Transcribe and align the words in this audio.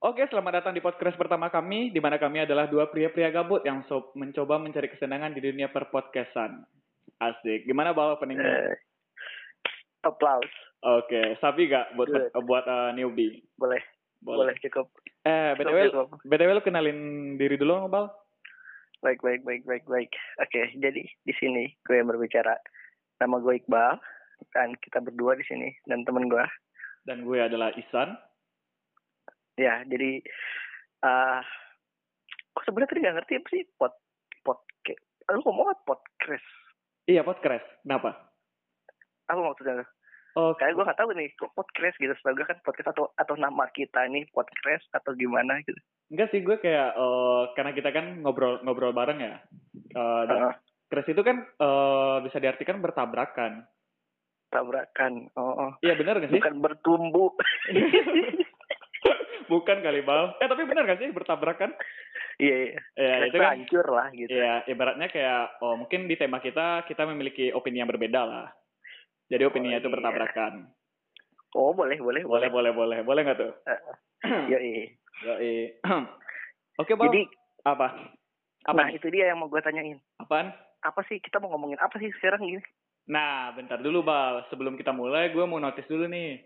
Oke, 0.00 0.24
selamat 0.32 0.64
datang 0.64 0.72
di 0.72 0.80
podcast 0.80 1.12
pertama 1.20 1.52
kami, 1.52 1.92
di 1.92 2.00
mana 2.00 2.16
kami 2.16 2.48
adalah 2.48 2.64
dua 2.64 2.88
pria-pria 2.88 3.28
gabut 3.28 3.60
yang 3.60 3.84
so 3.84 4.08
mencoba 4.16 4.56
mencari 4.56 4.88
kesenangan 4.88 5.36
di 5.36 5.44
dunia 5.44 5.68
perpodcastan. 5.68 6.64
Asik. 7.20 7.68
Gimana 7.68 7.92
bawa 7.92 8.16
peningnya? 8.16 8.72
Eh, 8.72 8.72
applause. 10.08 10.48
Oke, 10.80 11.36
sapi 11.44 11.68
gak 11.68 11.92
buat 11.92 12.08
Good. 12.08 12.32
buat 12.48 12.64
uh, 12.64 12.88
newbie? 12.96 13.44
Boleh. 13.60 13.84
Boleh 14.24 14.56
cukup. 14.64 14.88
Eh, 15.28 15.52
btw, 15.60 15.92
cukup. 15.92 16.08
btw 16.24 16.56
lu 16.56 16.64
kenalin 16.64 16.98
diri 17.36 17.60
dulu, 17.60 17.84
Bal. 17.92 18.08
Baik, 19.04 19.20
baik, 19.20 19.44
baik, 19.44 19.68
baik, 19.68 19.84
baik. 19.84 20.08
Oke, 20.40 20.72
jadi 20.72 21.04
di 21.04 21.34
sini 21.36 21.68
gue 21.84 22.00
yang 22.00 22.08
berbicara. 22.08 22.56
Nama 23.20 23.44
gue 23.44 23.60
Iqbal 23.60 24.15
dan 24.52 24.72
kita 24.80 24.98
berdua 25.00 25.36
di 25.36 25.44
sini 25.44 25.68
dan 25.84 26.04
temen 26.04 26.28
gue. 26.28 26.44
Dan 27.06 27.22
gue 27.22 27.38
adalah 27.38 27.70
Isan. 27.76 28.16
Ya, 29.56 29.80
jadi 29.88 30.20
ah 31.00 31.40
kok 32.56 32.64
sebenarnya 32.64 32.90
tadi 32.92 33.00
nggak 33.04 33.16
ngerti 33.20 33.32
apa 33.36 33.48
sih 33.52 33.62
pot 33.76 33.94
pot 34.44 34.60
lu 35.26 35.40
ngomong 35.42 35.74
apa 35.74 35.82
podcast 35.84 36.46
Iya, 37.06 37.22
podcast. 37.22 37.66
Kenapa? 37.86 38.26
apa 39.26 39.40
maksudnya 39.42 39.82
Oh, 40.36 40.52
kayak 40.52 40.76
gue 40.76 40.84
nggak 40.84 41.00
tahu 41.00 41.16
nih 41.16 41.32
kok 41.32 41.48
podcast 41.56 41.96
gitu 41.96 42.12
sebagai 42.20 42.44
kan 42.44 42.60
podcast 42.60 42.92
atau 42.92 43.08
atau 43.16 43.34
nama 43.40 43.72
kita 43.72 44.04
ini 44.04 44.28
podcast 44.36 44.84
atau 44.92 45.16
gimana 45.16 45.64
gitu 45.64 45.80
enggak 46.12 46.28
sih 46.28 46.44
gue 46.44 46.60
kayak 46.60 46.92
eh, 46.92 47.42
karena 47.56 47.72
kita 47.72 47.88
kan 47.88 48.20
ngobrol 48.20 48.60
ngobrol 48.60 48.92
bareng 48.92 49.16
ya. 49.16 49.40
Eh, 49.96 50.22
dan 50.28 50.52
Heeh. 50.52 50.54
crash 50.92 51.08
itu 51.08 51.22
kan 51.24 51.40
eh, 51.40 52.16
bisa 52.20 52.36
diartikan 52.36 52.84
bertabrakan. 52.84 53.64
Tabrakan 54.48 55.26
oh, 55.34 55.52
oh. 55.58 55.70
Iya 55.80 55.94
benar 55.94 56.18
gak 56.18 56.30
sih? 56.30 56.38
bukan 56.38 56.54
bertumbuh 56.60 57.30
Bukan 59.46 59.78
kali 59.78 60.02
bal. 60.02 60.34
Eh 60.42 60.50
tapi 60.50 60.66
benar 60.66 60.82
gak 60.84 60.98
sih 60.98 61.10
bertabrakan? 61.10 61.70
iya 62.36 62.56
iya 62.68 62.80
Ya 62.98 63.14
itu 63.24 63.38
kan. 63.38 63.54
hancur 63.54 63.86
lah 63.86 64.10
gitu 64.10 64.28
Ya 64.28 64.60
ibaratnya 64.66 65.06
kayak 65.06 65.62
oh 65.62 65.78
mungkin 65.78 66.04
di 66.04 66.18
tema 66.18 66.36
kita 66.36 66.82
kita 66.84 67.06
memiliki 67.06 67.54
opini 67.54 67.78
yang 67.78 67.86
berbeda 67.86 68.26
lah. 68.26 68.50
Jadi 69.26 69.42
opininya 69.42 69.78
Oh, 69.78 69.82
itu 69.82 69.88
iya. 69.88 69.94
bertabrakan. 69.94 70.52
oh 71.54 71.72
boleh 71.72 71.96
boleh 71.96 72.22
Boleh 72.22 72.50
boleh 72.50 72.72
boleh 72.74 72.98
boleh 73.00 73.20
nggak 73.22 73.38
tuh? 73.38 73.52
Yo, 74.50 74.58
iya. 74.66 74.84
Yoi. 75.22 75.54
Oke 76.82 76.92
bal. 76.92 77.06
Jadi, 77.08 77.22
apa? 77.62 77.86
Apa? 78.66 78.76
nah 78.76 78.88
itu 78.90 79.06
dia 79.08 79.30
yang 79.30 79.38
mau 79.38 79.46
gue 79.46 79.62
tanyain. 79.62 79.96
Apaan? 80.18 80.50
Apa 80.82 81.06
sih 81.06 81.22
kita 81.22 81.38
mau 81.38 81.54
ngomongin 81.54 81.78
apa 81.78 81.96
sih 81.96 82.10
sekarang 82.18 82.42
gini? 82.42 82.60
Nah, 83.06 83.54
bentar 83.54 83.78
dulu, 83.78 84.02
Bal. 84.02 84.46
Sebelum 84.50 84.74
kita 84.74 84.90
mulai, 84.90 85.30
gue 85.30 85.44
mau 85.46 85.62
notice 85.62 85.86
dulu 85.86 86.10
nih. 86.10 86.42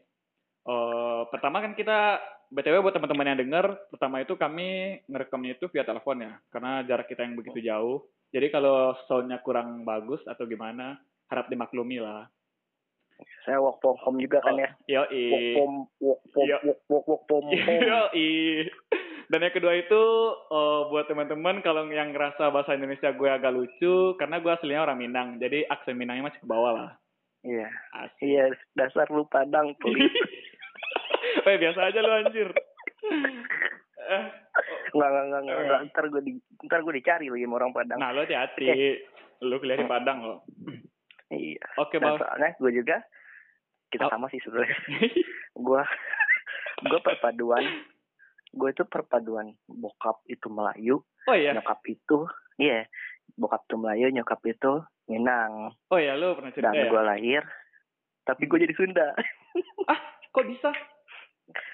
Eh, 0.61 1.22
pertama 1.33 1.64
kan 1.64 1.72
kita, 1.72 2.20
BTW 2.53 2.84
buat 2.84 2.94
teman-teman 2.94 3.33
yang 3.33 3.41
denger, 3.41 3.66
pertama 3.89 4.20
itu 4.20 4.36
kami 4.36 5.00
ngerekamnya 5.08 5.56
itu 5.56 5.66
via 5.72 5.84
telepon 5.88 6.20
ya. 6.20 6.33
Karena 6.53 6.84
jarak 6.84 7.08
kita 7.08 7.25
yang 7.25 7.38
begitu 7.38 7.64
jauh. 7.64 8.05
Jadi 8.31 8.47
kalau 8.53 8.94
soundnya 9.08 9.41
kurang 9.42 9.83
bagus 9.83 10.20
atau 10.28 10.44
gimana, 10.44 11.00
harap 11.33 11.48
dimaklumi 11.48 11.98
lah. 11.98 12.28
Saya 13.44 13.61
work 13.61 13.81
from 13.81 13.97
home 14.00 14.19
juga 14.20 14.41
kan 14.44 14.56
ya. 14.56 14.70
Yoi. 14.88 15.25
Work 15.33 15.48
from 15.56 15.72
work 16.00 16.20
from 16.33 16.47
work 16.48 16.81
work, 16.88 17.05
work 17.08 17.22
from 17.28 17.44
home. 17.48 17.83
Yoi. 17.88 18.28
Dan 19.31 19.41
yang 19.41 19.55
kedua 19.55 19.73
itu 19.73 20.03
eh, 20.50 20.81
buat 20.86 21.06
teman-teman 21.06 21.62
kalau 21.62 21.86
yang 21.86 22.11
ngerasa 22.11 22.50
bahasa 22.50 22.75
Indonesia 22.75 23.11
gue 23.11 23.31
agak 23.31 23.55
lucu 23.55 23.95
karena 24.17 24.39
gue 24.39 24.50
aslinya 24.50 24.83
orang 24.83 24.98
Minang. 24.98 25.28
Jadi 25.39 25.62
aksen 25.64 25.95
Minangnya 25.95 26.27
masih 26.27 26.42
ke 26.42 26.48
bawah 26.48 26.72
lah. 26.75 26.91
Iya. 27.41 27.70
Asik. 27.97 28.20
Iya, 28.20 28.45
dasar 28.75 29.06
lu 29.09 29.25
Padang 29.25 29.72
pelit. 29.77 30.11
Eh 31.41 31.56
biasa 31.56 31.87
aja 31.87 32.00
lu 32.00 32.11
anjir. 32.11 32.48
Eh, 34.00 34.25
Enggak, 34.91 35.09
enggak, 35.09 35.22
enggak, 35.22 35.41
enggak, 35.41 35.59
enggak. 35.61 35.81
Ntar 35.87 36.05
gue 36.09 36.20
di 36.20 36.33
ntar 36.67 36.81
gue 36.83 36.92
dicari 36.92 37.26
lagi 37.28 37.47
sama 37.47 37.56
orang 37.56 37.71
Padang. 37.71 37.99
nah 37.99 38.10
lu 38.10 38.21
hati-hati. 38.21 38.66
Lu 39.41 39.55
kuliah 39.56 39.78
di 39.78 39.87
Padang 39.87 40.19
lo. 40.21 40.37
Iya. 41.31 41.62
Oke, 41.78 41.97
Dan 41.97 42.10
Bal. 42.10 42.19
soalnya 42.19 42.50
gue 42.59 42.72
juga 42.75 42.97
kita 43.88 44.05
Oh. 44.05 44.10
sama 44.10 44.26
sih 44.28 44.43
sebenarnya. 44.43 44.75
gue 45.66 45.82
gue 46.82 47.00
perpaduan 47.00 47.62
gue 48.50 48.69
itu 48.69 48.83
perpaduan 48.84 49.50
bokap 49.65 50.22
itu 50.27 50.47
Melayu 50.47 51.03
Oh 51.25 51.34
iya. 51.34 51.53
nyokap 51.53 51.78
itu 51.87 52.27
iya 52.56 52.87
bokap 53.33 53.62
itu 53.65 53.77
Melayu 53.77 54.06
nyokap 54.11 54.41
itu 54.44 54.72
Minang 55.06 55.75
Oh 55.88 55.99
iya, 55.99 56.15
lu 56.15 56.34
pernah 56.34 56.50
cerita 56.50 56.71
dan 56.71 56.81
ya? 56.81 56.88
gue 56.88 57.03
lahir 57.05 57.43
tapi 58.22 58.44
gue 58.44 58.59
jadi 58.61 58.75
Sunda 58.75 59.09
Kok 60.33 60.47
bisa? 60.47 60.71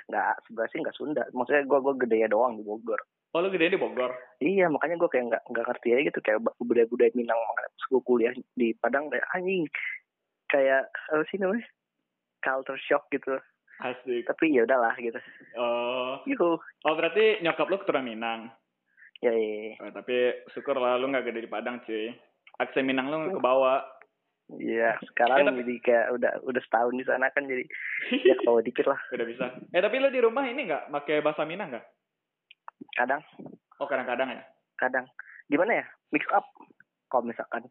nggak 0.07 0.35
sebenarnya 0.43 0.71
sih 0.71 0.81
nggak 0.81 0.97
Sunda 0.97 1.23
maksudnya 1.31 1.63
gue 1.63 1.79
gue 1.79 1.95
gede 2.01 2.19
doang 2.29 2.57
di 2.57 2.63
Bogor 2.63 3.01
Oh, 3.35 3.45
lu 3.45 3.53
gede 3.53 3.69
di 3.69 3.77
Bogor. 3.77 4.17
iya 4.39 4.65
makanya 4.67 4.97
gue 4.97 5.11
kayak 5.11 5.29
nggak 5.29 5.43
nggak 5.47 5.65
ngerti 5.67 5.89
aja 5.93 6.03
gitu 6.07 6.21
kayak 6.23 6.39
budaya 6.57 6.87
budaya 6.87 7.13
Minang 7.13 7.37
makanya 7.37 7.69
pas 7.71 7.85
gue 7.87 8.01
kuliah 8.03 8.33
di 8.55 8.69
Padang 8.75 9.05
kayak 9.09 9.27
anjing 9.31 9.69
kayak 10.47 10.83
apa 11.11 11.25
sih 11.29 11.37
namanya 11.37 11.67
culture 12.39 12.81
shock 12.81 13.05
gitu 13.11 13.37
Asik. 13.79 14.25
tapi 14.25 14.51
ya 14.51 14.63
udahlah 14.63 14.97
gitu 14.97 15.21
Oh, 15.55 16.21
yuhu 16.25 16.57
oh 16.59 16.95
berarti 16.95 17.41
nyokap 17.41 17.67
lu 17.67 17.77
keturunan 17.77 18.05
Minang. 18.05 18.41
ya 19.19 19.31
iya 19.31 19.77
Oh, 19.79 19.91
tapi 19.91 20.17
syukur 20.51 20.75
lah 20.75 20.97
lu 20.97 21.07
nggak 21.07 21.25
gede 21.25 21.45
di 21.45 21.51
Padang, 21.51 21.81
cuy. 21.83 22.13
Aksen 22.57 22.85
Minang 22.85 23.09
lu 23.09 23.17
ke 23.31 23.39
bawah. 23.39 23.85
Iya, 24.53 24.97
Eh, 24.97 25.07
sekarang 25.07 25.45
tapi- 25.45 25.61
jadi 25.61 25.75
kayak 25.83 26.07
udah 26.13 26.33
udah 26.43 26.63
setahun 26.63 26.95
di 26.95 27.05
sana 27.05 27.29
kan 27.31 27.45
jadi 27.45 27.65
ya 28.23 28.35
kebawa 28.39 28.61
dikit 28.61 28.87
lah 28.87 29.01
Udah 29.11 29.27
bisa. 29.27 29.45
Eh, 29.71 29.81
tapi 29.81 29.97
lu 29.97 30.09
di 30.09 30.21
rumah 30.21 30.45
ini 30.45 30.65
nggak 30.65 30.89
pakai 30.91 31.21
bahasa 31.21 31.43
Minang 31.43 31.73
nggak? 31.73 31.87
kadang 32.93 33.21
Oh, 33.77 33.85
kadang-kadang 33.85 34.31
ya? 34.31 34.43
kadang 34.75 35.05
gimana 35.47 35.73
ya 35.75 35.87
mix 36.11 36.25
up 36.31 36.45
kalau 37.07 37.25
misalkan 37.25 37.65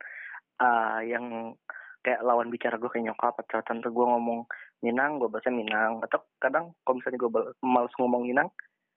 ah 0.58 0.98
yang 1.00 1.54
kayak 2.00 2.22
lawan 2.22 2.48
bicara 2.48 2.76
gue 2.76 2.86
kayak 2.88 3.06
nyokap 3.08 3.34
atau 3.40 3.62
tante 3.62 3.86
gue 3.86 4.06
ngomong 4.06 4.46
Minang 4.84 5.20
gue 5.20 5.30
bahasa 5.30 5.48
Minang 5.48 6.04
atau 6.04 6.24
kadang 6.38 6.76
kalau 6.84 7.00
misalnya 7.00 7.20
gue 7.20 7.32
males 7.62 7.94
ngomong 7.96 8.26
Minang 8.26 8.50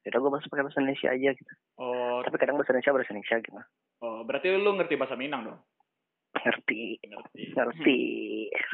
ya 0.02 0.14
udah 0.14 0.20
gue 0.20 0.32
bahasa 0.32 0.46
pakai 0.48 0.64
bahasa 0.64 0.80
Indonesia 0.80 1.08
aja 1.10 1.30
gitu 1.34 1.54
Oh, 1.78 2.22
tapi 2.22 2.36
kadang 2.38 2.56
bahasa 2.56 2.72
Indonesia 2.72 2.94
bahasa 2.94 3.10
Indonesia 3.12 3.36
gitu 3.38 3.60
oh 4.00 4.20
berarti 4.22 4.46
lu 4.52 4.70
ngerti 4.74 4.94
bahasa 4.96 5.14
Minang 5.14 5.42
dong? 5.46 5.60
ngerti 6.38 7.02
Ngerti. 7.02 7.42
ngerti 7.56 8.00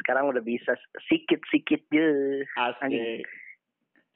sekarang 0.03 0.29
udah 0.29 0.43
bisa 0.43 0.75
sikit 1.07 1.39
sikit 1.49 1.81
je 1.89 2.07
Asik. 2.53 3.25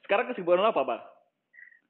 Sekarang 0.06 0.26
kesibukan 0.28 0.60
lo 0.60 0.70
apa, 0.70 0.82
Bang? 0.86 1.02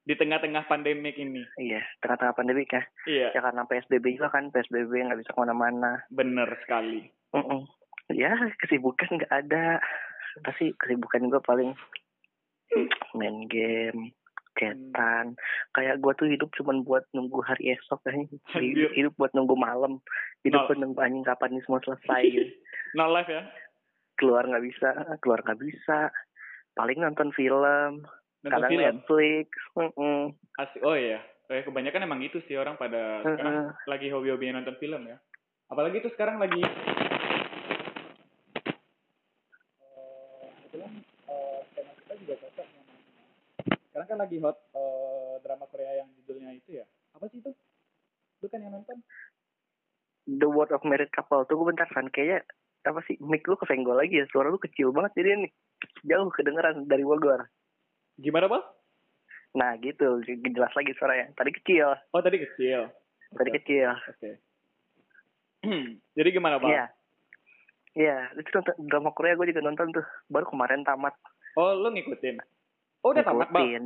Di 0.04 0.16
tengah-tengah 0.16 0.64
pandemik 0.66 1.16
ini. 1.16 1.44
iya 1.56 1.84
tengah-tengah 2.00 2.32
pandemi 2.32 2.64
ya 2.64 2.80
Iya, 3.04 3.28
ya 3.32 3.40
karena 3.40 3.64
PSBB 3.68 4.16
juga 4.16 4.32
kan 4.32 4.48
PSBB 4.48 4.88
nggak 4.88 5.20
bisa 5.20 5.32
ke 5.32 5.40
mana-mana 5.40 6.00
bener 6.08 6.48
sekali. 6.64 7.08
Mm-mm. 7.36 7.68
Ya, 8.10 8.32
kesibukan 8.58 9.06
nggak 9.20 9.30
ada. 9.30 9.78
Pasti 10.46 10.72
kesibukan 10.78 11.30
gue 11.30 11.42
paling 11.42 11.70
main 13.18 13.50
game, 13.50 14.14
cetan. 14.54 15.34
Kayak 15.74 15.98
gue 15.98 16.12
tuh 16.14 16.28
hidup 16.30 16.50
cuman 16.54 16.86
buat 16.86 17.04
nunggu 17.14 17.42
hari 17.42 17.74
esok 17.74 18.00
kan. 18.06 18.26
Hidup 18.94 19.14
buat 19.18 19.34
nunggu 19.34 19.58
malam. 19.58 19.98
Hidup 20.46 20.64
Nol. 20.64 20.68
buat 20.70 20.78
nunggu 20.78 21.00
anjing 21.02 21.26
kapan 21.26 21.58
ini 21.58 21.64
semua 21.66 21.80
selesai. 21.82 22.22
gitu. 22.34 22.52
No 22.94 23.10
live 23.10 23.30
ya? 23.30 23.42
Keluar 24.18 24.44
nggak 24.46 24.64
bisa, 24.64 24.88
keluar 25.24 25.40
nggak 25.42 25.60
bisa. 25.60 26.12
Paling 26.76 27.02
nonton 27.02 27.32
film, 27.34 28.04
Nonton 28.40 28.50
kadang 28.52 28.70
film? 28.70 28.82
Netflix. 28.84 29.48
Asik. 30.60 30.80
Oh 30.84 30.94
iya. 30.94 31.18
Eh, 31.50 31.66
kebanyakan 31.66 32.06
emang 32.06 32.22
gitu 32.22 32.38
sih 32.46 32.54
orang 32.54 32.78
pada 32.78 33.26
sekarang 33.26 33.74
Mm-mm. 33.74 33.90
lagi 33.90 34.06
hobi-hobi 34.14 34.54
nonton 34.54 34.78
film 34.78 35.02
ya. 35.10 35.18
Apalagi 35.66 35.98
tuh 35.98 36.14
sekarang 36.14 36.38
lagi 36.38 36.62
Eh, 36.62 36.70
kebetulan 40.70 40.92
eh, 41.26 41.58
tema 41.74 41.92
kita 41.98 42.14
juga 42.22 42.34
cocok 42.38 42.66
sama 42.70 42.92
sekarang 42.94 43.26
kan 43.90 44.06
lagi 44.20 44.36
hot 44.44 44.58
eh, 44.76 45.34
drama 45.40 45.64
Korea 45.68 46.04
yang 46.04 46.08
judulnya 46.20 46.52
itu 46.52 46.80
ya? 46.82 46.86
Apa 47.16 47.26
sih 47.32 47.40
itu? 47.40 47.50
Lu 48.40 48.46
kan 48.48 48.60
yang 48.60 48.76
nonton. 48.76 49.00
The 50.28 50.48
World 50.48 50.76
of 50.76 50.84
Married 50.84 51.10
Couple. 51.10 51.48
Tuh 51.48 51.56
gue 51.56 51.66
bentar 51.72 51.88
kan 51.90 52.06
kayaknya 52.12 52.44
apa 52.80 53.04
sih 53.04 53.20
mic 53.20 53.44
lu 53.48 53.56
kesenggol 53.56 53.96
lagi 53.96 54.20
ya. 54.20 54.26
Suara 54.28 54.52
lu 54.52 54.60
kecil 54.60 54.92
banget 54.92 55.16
jadi 55.16 55.48
nih 55.48 55.52
jauh 56.06 56.28
kedengeran 56.32 56.84
dari 56.86 57.02
Bogor. 57.02 57.48
Gimana 58.20 58.46
bang? 58.46 58.64
Nah 59.56 59.74
gitu, 59.82 60.22
jelas 60.24 60.72
lagi 60.76 60.92
suaranya. 60.94 61.32
Tadi 61.34 61.50
kecil, 61.50 61.98
oh 62.14 62.22
tadi 62.22 62.38
kecil. 62.38 62.86
Tadi 63.34 63.50
Oke. 63.50 63.56
kecil. 63.62 63.90
oke. 63.94 64.30
Jadi 66.18 66.28
gimana 66.34 66.58
bang? 66.58 66.70
Iya. 66.70 66.84
Iya, 67.90 68.16
itu 68.38 68.48
nonton 68.54 68.74
drama 68.86 69.10
Korea 69.10 69.34
gue 69.34 69.50
juga 69.50 69.66
nonton 69.66 69.90
tuh. 69.90 70.06
Baru 70.30 70.46
kemarin 70.46 70.86
tamat. 70.86 71.14
oh 71.58 71.74
lu 71.74 71.90
ngikutin? 71.90 72.38
Oh 73.02 73.10
udah 73.10 73.26
tamat 73.26 73.50
bang? 73.50 73.66
Ngikutin. 73.66 73.84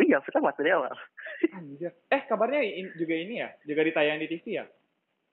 Iya, 0.00 0.16
tamat 0.24 0.56
dari 0.56 0.72
awal. 0.72 0.94
Anjir. 1.52 1.92
Eh, 2.08 2.22
kabarnya 2.24 2.64
juga 2.94 3.12
ini 3.12 3.44
ya? 3.44 3.52
Juga 3.62 3.84
ditayang 3.84 4.18
di 4.18 4.28
TV 4.28 4.46
ya? 4.56 4.64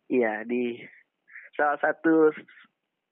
Iya, 0.09 0.33
di 0.43 0.75
salah 1.55 1.77
satu 1.77 2.33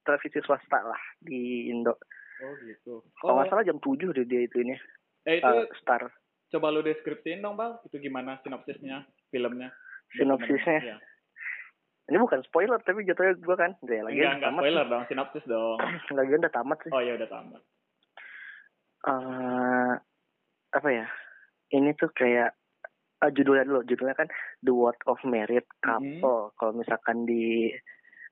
televisi 0.04 0.44
swasta 0.44 0.80
lah 0.82 1.00
di 1.20 1.70
Indo. 1.70 1.96
Oh 2.38 2.54
gitu. 2.62 3.00
Kalau 3.18 3.32
Oh, 3.32 3.36
nggak 3.38 3.50
salah 3.50 3.64
jam 3.64 3.78
7 3.78 4.12
deh 4.12 4.26
dia 4.26 4.44
itu 4.44 4.62
ini. 4.62 4.76
eh 5.24 5.40
itu 5.40 5.48
eh, 5.48 5.68
Star. 5.80 6.04
coba 6.48 6.72
lu 6.72 6.80
deskripsiin 6.80 7.44
dong, 7.44 7.56
Bal. 7.56 7.80
Itu 7.84 8.00
gimana 8.00 8.40
sinopsisnya, 8.40 9.04
filmnya? 9.30 9.68
Sinopsisnya? 10.16 10.80
Iya. 10.80 10.98
Ini 12.08 12.18
bukan 12.18 12.40
spoiler 12.48 12.80
tapi 12.80 13.04
jatuhnya 13.04 13.36
gue 13.36 13.56
kan. 13.56 13.76
Ya, 13.84 14.00
lagi 14.00 14.16
Enggak, 14.16 14.32
enggak 14.32 14.48
tamat. 14.48 14.62
spoiler 14.64 14.86
dong, 14.88 15.04
sinopsis 15.12 15.44
dong. 15.44 15.78
Lagi 16.16 16.32
udah 16.34 16.52
tamat 16.52 16.78
sih. 16.82 16.92
Oh 16.96 17.02
ya 17.04 17.14
udah 17.20 17.28
tamat. 17.28 17.62
eh 19.08 19.94
apa 20.72 20.90
ya? 20.90 21.06
Ini 21.68 21.92
tuh 21.96 22.10
kayak 22.12 22.56
ah, 23.20 23.32
judulnya 23.32 23.64
dulu. 23.64 23.84
Judulnya 23.84 24.16
kan 24.16 24.28
The 24.62 24.72
Word 24.72 25.00
of 25.06 25.20
Married 25.24 25.68
Couple. 25.82 26.54
Kalau 26.56 26.72
misalkan 26.72 27.26
di 27.26 27.72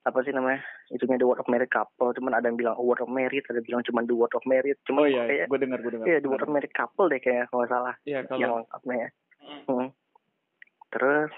apa 0.05 0.21
sih 0.21 0.31
namanya? 0.31 0.61
Itunya 0.87 1.17
The 1.17 1.27
Word 1.27 1.41
of 1.41 1.49
Married 1.49 1.73
Couple. 1.73 2.13
Cuman 2.13 2.37
ada 2.37 2.45
yang 2.45 2.55
bilang 2.55 2.77
Word 2.77 3.01
of 3.01 3.09
Married, 3.09 3.43
ada 3.49 3.57
yang 3.59 3.67
bilang 3.67 3.83
cuma 3.83 4.05
The 4.05 4.15
Word 4.15 4.33
of 4.37 4.45
Married. 4.45 4.77
Cuman 4.85 5.01
Oh 5.01 5.09
iya, 5.09 5.23
kayak 5.25 5.47
gue 5.49 5.59
dengar, 5.59 5.79
gue 5.81 5.91
dengar. 5.91 6.05
iya 6.05 6.17
The 6.21 6.29
Word 6.29 6.45
of 6.45 6.51
Married 6.53 6.73
Couple 6.73 7.09
deh 7.09 7.19
kayak 7.19 7.49
kalau 7.49 7.65
salah. 7.65 7.95
Iya, 8.05 8.23
Yang 8.23 8.39
kalau 8.45 8.57
lengkapnya 8.61 8.95
ya. 8.95 9.09
Mm. 9.45 9.61
Hmm. 9.65 9.87
Terus 10.93 11.31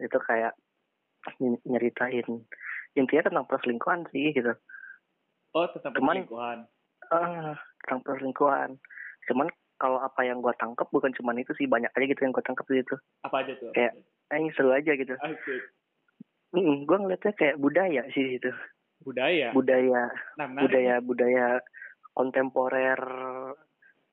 itu 0.00 0.18
kayak 0.24 0.52
ny- 1.38 1.62
nyeritain 1.68 2.26
intinya 2.92 3.22
tentang 3.24 3.46
perselingkuhan 3.46 4.04
sih 4.10 4.32
gitu. 4.32 4.52
oh 5.52 5.66
tentang 5.76 5.92
Cuman- 5.94 6.24
perselingkuhan. 6.24 6.58
Ah, 7.12 7.54
tentang 7.84 8.00
perselingkuhan. 8.06 8.70
Cuman 9.28 9.46
kalau 9.82 9.98
apa 9.98 10.22
yang 10.22 10.38
gua 10.38 10.54
tangkap 10.54 10.86
bukan 10.88 11.10
cuman 11.10 11.34
itu 11.36 11.50
sih 11.52 11.66
banyak 11.66 11.90
aja 11.90 12.06
gitu 12.06 12.22
yang 12.22 12.30
gua 12.30 12.40
tangkap 12.40 12.62
gitu. 12.64 12.94
Apa 13.20 13.42
aja 13.42 13.58
tuh? 13.58 13.74
Kayak- 13.74 13.98
Eh, 14.30 14.38
ini 14.38 14.54
seru 14.54 14.70
aja 14.70 14.94
gitu. 14.94 15.12
Asik. 15.12 15.60
Mm, 16.52 16.86
gua 16.86 16.98
ngeliatnya 16.98 17.32
kayak 17.34 17.58
budaya 17.58 18.02
sih 18.08 18.38
itu. 18.38 18.48
Budaya. 19.02 19.50
Budaya, 19.50 20.06
Nah, 20.38 20.46
menarik. 20.46 20.62
budaya, 20.62 20.94
budaya 21.02 21.46
kontemporer 22.12 23.00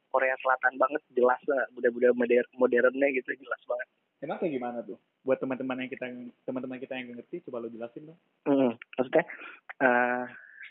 Korea 0.09 0.33
Selatan 0.35 0.73
banget 0.75 1.05
jelas 1.11 1.37
lah 1.45 1.69
budaya-budaya 1.69 2.11
modern 2.11 2.49
modernnya 2.55 3.07
gitu 3.13 3.29
jelas 3.37 3.61
banget. 3.63 3.87
Emang 4.19 4.35
kayak 4.35 4.51
gimana 4.51 4.81
tuh? 4.81 4.97
Buat 5.21 5.39
teman-teman 5.39 5.79
yang 5.79 5.91
kita 5.91 6.09
teman-teman 6.43 6.81
kita 6.81 6.97
yang 6.97 7.13
ngerti, 7.13 7.45
coba 7.45 7.61
lu 7.61 7.69
jelasin 7.69 8.09
dong. 8.09 8.19
Mm, 8.43 8.73
maksudnya 8.97 9.23
eh 9.79 10.23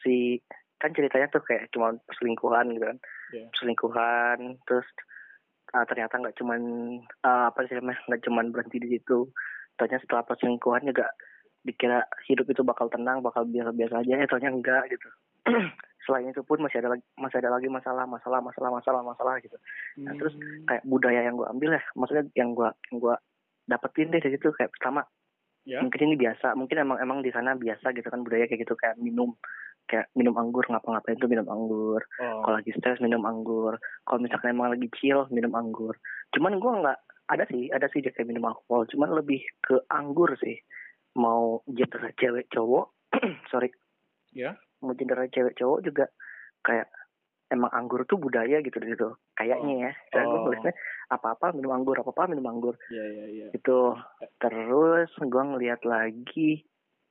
si 0.03 0.43
kan 0.79 0.91
ceritanya 0.91 1.27
tuh 1.29 1.43
kayak 1.43 1.69
cuma 1.71 1.99
perselingkuhan 2.05 2.71
gitu 2.73 2.87
kan 2.87 2.99
Iya. 3.31 3.47
perselingkuhan 3.51 4.39
terus 4.65 4.87
ah, 5.71 5.85
ternyata 5.85 6.15
nggak 6.17 6.37
cuman 6.37 6.61
ah, 7.23 7.51
apa 7.51 7.67
sih 7.67 7.75
namanya 7.75 8.01
nggak 8.07 8.23
cuman 8.23 8.47
berhenti 8.49 8.79
di 8.79 8.89
situ 8.91 9.29
ternyata 9.75 10.01
setelah 10.01 10.25
perselingkuhan 10.25 10.83
juga 10.85 11.07
dikira 11.61 12.01
hidup 12.25 12.47
itu 12.47 12.63
bakal 12.63 12.87
tenang 12.87 13.21
bakal 13.21 13.45
biasa-biasa 13.45 14.01
aja 14.01 14.15
eh 14.17 14.27
ternyata 14.27 14.55
enggak 14.55 14.85
gitu 14.89 15.09
selain 16.05 16.27
itu 16.27 16.41
pun 16.41 16.57
masih 16.59 16.81
ada 16.81 16.91
lagi 16.91 17.05
masih 17.15 17.39
ada 17.39 17.51
lagi 17.51 17.69
masalah 17.69 18.05
masalah 18.05 18.41
masalah 18.41 18.71
masalah 18.73 19.03
masalah 19.03 19.35
gitu 19.39 19.59
Nah, 19.99 20.15
terus 20.15 20.33
Hmm. 20.33 20.65
kayak 20.65 20.83
budaya 20.85 21.21
yang 21.21 21.35
gue 21.35 21.45
ambil 21.45 21.75
ya 21.75 21.83
maksudnya 21.93 22.25
yang 22.33 22.55
gue 22.55 22.65
yang 22.89 22.97
gue 22.99 23.15
dapetin 23.67 24.09
deh 24.09 24.19
dari 24.19 24.33
situ 24.33 24.49
kayak 24.51 24.73
pertama 24.73 25.05
ya. 25.63 25.83
mungkin 25.83 26.01
ini 26.03 26.17
biasa 26.17 26.55
mungkin 26.55 26.79
emang 26.79 26.99
emang 26.99 27.19
di 27.21 27.29
sana 27.29 27.53
biasa 27.53 27.93
gitu 27.93 28.07
kan 28.07 28.23
budaya 28.23 28.47
kayak 28.47 28.63
gitu 28.63 28.73
kayak 28.75 28.97
minum 28.97 29.37
kayak 29.89 30.13
minum 30.13 30.37
anggur 30.37 30.63
ngapa-ngapain 30.69 31.17
tuh 31.17 31.27
minum 31.27 31.49
anggur. 31.49 32.05
Oh. 32.21 32.45
kalau 32.45 32.61
lagi 32.61 32.71
stres 32.77 33.01
minum 33.01 33.25
anggur. 33.25 33.81
Kalau 34.05 34.21
misalkan 34.21 34.53
emang 34.53 34.77
lagi 34.77 34.87
chill 34.95 35.25
minum 35.33 35.57
anggur. 35.57 35.97
Cuman 36.37 36.61
gua 36.61 36.73
nggak 36.85 36.99
ada 37.29 37.45
sih 37.49 37.73
ada 37.73 37.89
sih 37.89 38.05
dia 38.05 38.13
kayak 38.13 38.29
minum 38.29 38.47
alkohol. 38.47 38.85
Cuman 38.87 39.17
lebih 39.17 39.41
ke 39.65 39.81
anggur 39.89 40.37
sih. 40.39 40.61
Mau 41.17 41.65
gender 41.67 42.13
cewek 42.15 42.53
cowok 42.53 42.93
sorry. 43.51 43.73
Ya. 44.37 44.55
mau 44.79 44.93
gender 44.95 45.19
cewek 45.27 45.57
cowok 45.57 45.81
juga 45.83 46.05
kayak 46.63 46.87
emang 47.49 47.73
anggur 47.73 48.05
tuh 48.05 48.21
budaya 48.21 48.61
gitu 48.61 48.77
gitu 48.79 49.17
kayaknya 49.35 49.89
ya. 49.89 49.93
Dan 50.13 50.29
gue 50.29 50.39
Oh. 50.39 50.45
nulisnya 50.47 50.77
apa 51.09 51.33
apa 51.33 51.57
minum 51.57 51.73
anggur 51.73 51.97
apa 51.97 52.13
apa 52.13 52.29
minum 52.29 52.45
anggur. 52.45 52.77
Iya, 52.93 53.05
iya, 53.09 53.25
iya. 53.27 53.47
itu 53.57 53.79
terus 54.37 55.11
gua 55.27 55.43
ngeliat 55.49 55.81
lagi 55.83 56.63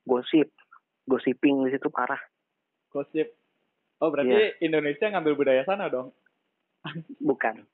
gosip. 0.06 0.53
Gosiping 1.07 1.63
di 1.63 1.71
situ 1.71 1.88
parah 1.88 2.19
Gosip. 2.97 3.27
Oh, 3.97 4.09
berarti 4.09 4.57
Indonesia 4.59 5.05
ngambil 5.07 5.33
budaya 5.33 5.61
sana 5.63 5.85
dong. 5.88 6.09
bukan 7.19 7.65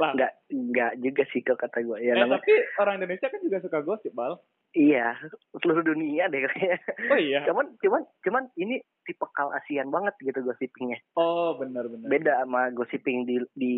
Lah. 0.00 0.16
nggak 0.16 0.32
nggak 0.48 0.92
juga 0.98 1.22
sih 1.28 1.44
kalau 1.44 1.60
kata 1.60 1.84
gue 1.84 1.98
ya 2.00 2.16
eh, 2.16 2.18
namanya 2.18 2.40
tapi 2.40 2.54
orang 2.80 2.94
Indonesia 2.96 3.28
kan 3.28 3.40
juga 3.44 3.60
suka 3.60 3.78
gosip, 3.84 4.12
Bal. 4.16 4.40
iya 4.72 5.12
seluruh 5.60 5.84
dunia 5.84 6.32
deh 6.32 6.48
kayaknya 6.48 6.80
Oh 7.12 7.18
iya. 7.20 7.44
cuman 7.44 7.76
cuman 7.76 8.00
cuman 8.24 8.48
ini 8.56 8.80
tipe 9.04 9.20
kal 9.36 9.52
Asian 9.52 9.92
banget 9.92 10.16
gitu 10.24 10.40
gosipingnya 10.40 10.96
Oh, 11.12 11.60
benar 11.60 11.92
benar. 11.92 12.08
beda 12.08 12.32
sama 12.40 12.72
gosiping 12.72 13.28
di 13.28 13.36
di 13.52 13.74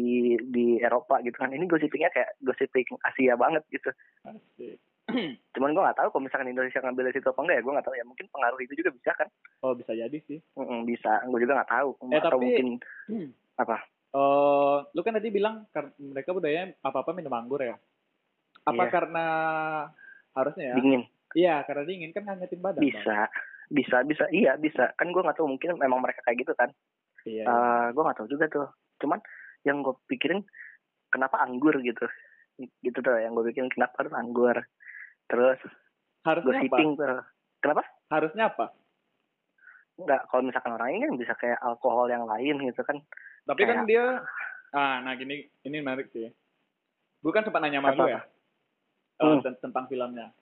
di 0.47 0.67
Eropa 0.79 1.19
gitu 1.27 1.35
kan 1.35 1.51
ini 1.51 1.67
gosipingnya 1.67 2.15
kayak 2.15 2.31
gosiping 2.39 2.87
Asia 3.03 3.35
banget 3.35 3.67
gitu 3.75 3.91
Asik. 4.23 4.79
cuman 5.55 5.71
gua 5.71 5.83
nggak 5.85 5.99
tahu 5.99 6.09
kalau 6.11 6.25
misalkan 6.25 6.49
Indonesia 6.49 6.81
ngambil 6.81 7.05
dari 7.07 7.15
situ 7.15 7.29
apa 7.29 7.41
enggak 7.41 7.57
ya 7.57 7.63
gua 7.63 7.73
nggak 7.77 7.87
tahu 7.87 7.95
ya 7.95 8.05
mungkin 8.05 8.27
pengaruh 8.29 8.59
itu 8.59 8.73
juga 8.75 8.91
bisa 8.91 9.11
kan 9.13 9.29
Oh, 9.61 9.73
bisa 9.73 9.93
jadi 9.93 10.19
sih. 10.23 10.39
Mm-mm, 10.55 10.85
bisa 10.85 11.25
gue 11.25 11.39
juga 11.39 11.57
nggak 11.57 11.73
tahu 11.73 11.89
Eh, 12.07 12.19
atau 12.19 12.31
tapi- 12.31 12.43
mungkin 12.43 12.69
Hmm. 13.07 13.29
apa 13.63 13.77
Oh, 14.15 14.87
lu 14.91 15.03
kan 15.03 15.11
tadi 15.13 15.27
bilang 15.29 15.67
mereka 15.99 16.31
budaya 16.31 16.71
apa-apa 16.79 17.11
minum 17.11 17.35
anggur 17.35 17.59
ya. 17.59 17.75
Apa 18.63 18.87
Iya. 18.87 18.93
karena 18.93 19.27
harusnya 20.33 20.65
ya? 20.71 20.75
dingin 20.79 21.03
Iya, 21.35 21.55
karena 21.65 21.83
dingin 21.83 22.11
kan 22.11 22.23
ngangetin 22.25 22.63
badan. 22.63 22.79
Bisa 22.81 23.27
bisa 23.67 23.97
bisa 24.03 24.25
iya 24.31 24.55
bisa 24.55 24.95
kan 24.95 25.11
gua 25.11 25.25
nggak 25.25 25.37
tahu 25.37 25.51
mungkin 25.51 25.75
memang 25.75 25.99
mereka 25.99 26.23
kayak 26.23 26.41
gitu 26.41 26.55
kan 26.55 26.71
Iya. 27.25 27.43
Eh 27.43 27.87
gue 27.91 28.03
nggak 28.03 28.19
tahu 28.19 28.29
juga 28.29 28.45
tuh 28.47 28.69
cuman 29.01 29.19
yang 29.65 29.81
gue 29.81 29.97
pikirin 30.07 30.45
kenapa 31.09 31.41
anggur 31.41 31.75
gitu 31.81 32.05
gitu 32.79 32.99
tuh 33.01 33.17
yang 33.17 33.33
gue 33.33 33.49
pikirin 33.49 33.67
kenapa 33.67 33.99
harus 33.99 34.15
anggur 34.15 34.57
terus 35.27 35.59
Harusnya 36.23 36.57
apa? 36.57 36.67
gosiping 36.67 36.91
tuh 36.95 37.21
kenapa 37.59 37.83
Harusnya 38.09 38.45
apa? 38.47 38.67
nggak 39.95 40.21
kalau 40.27 40.43
misalkan 40.43 40.73
orang 40.73 40.91
ini 40.91 41.03
kan 41.03 41.15
bisa 41.17 41.33
kayak 41.35 41.59
alkohol 41.61 42.07
yang 42.07 42.25
lain 42.25 42.59
gitu 42.63 42.83
kan 42.83 42.99
Tapi 43.45 43.61
kan 43.63 43.79
Kayak- 43.79 43.89
dia 43.89 44.05
ah 44.73 44.99
nah 44.99 45.15
gini 45.15 45.37
ini 45.61 45.77
menarik 45.79 46.11
sih. 46.11 46.27
Gue 47.21 47.31
kan 47.31 47.41
sempat 47.41 47.61
nanya 47.61 47.79
sama 47.79 47.91
Apa? 47.91 48.01
lu 48.01 48.11
ya. 48.11 48.21
eh, 49.15 49.23
Hmm. 49.23 49.41
ten- 49.41 49.61
tentang 49.61 49.85
filmnya. 49.87 50.33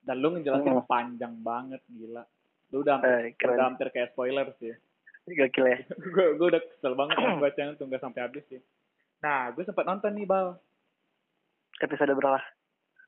Dan 0.00 0.16
lu 0.18 0.32
ngejelasin 0.32 0.72
Hmm. 0.74 0.86
panjang 0.86 1.34
banget 1.38 1.82
gila. 1.86 2.24
Lu 2.70 2.80
udah 2.80 2.96
hampir, 2.96 3.12
eh, 3.30 3.52
udah 3.52 3.66
hampir 3.66 3.86
kayak 3.90 4.10
spoiler 4.10 4.48
sih. 4.56 4.72
gokil 5.26 5.64
ya 5.66 5.78
gue 6.14 6.26
gue 6.34 6.46
udah 6.46 6.60
kesel 6.62 6.92
banget 6.94 7.16
kan 7.16 7.36
bacanya 7.38 7.72
tuh 7.74 7.84
nggak 7.84 7.98
sampai 7.98 8.20
habis 8.22 8.44
sih. 8.46 8.60
Nah, 9.18 9.48
gue 9.50 9.62
sempat 9.62 9.82
nonton 9.82 10.12
nih, 10.12 10.24
Bal. 10.24 10.56
episode 11.78 12.12
berapa 12.12 12.40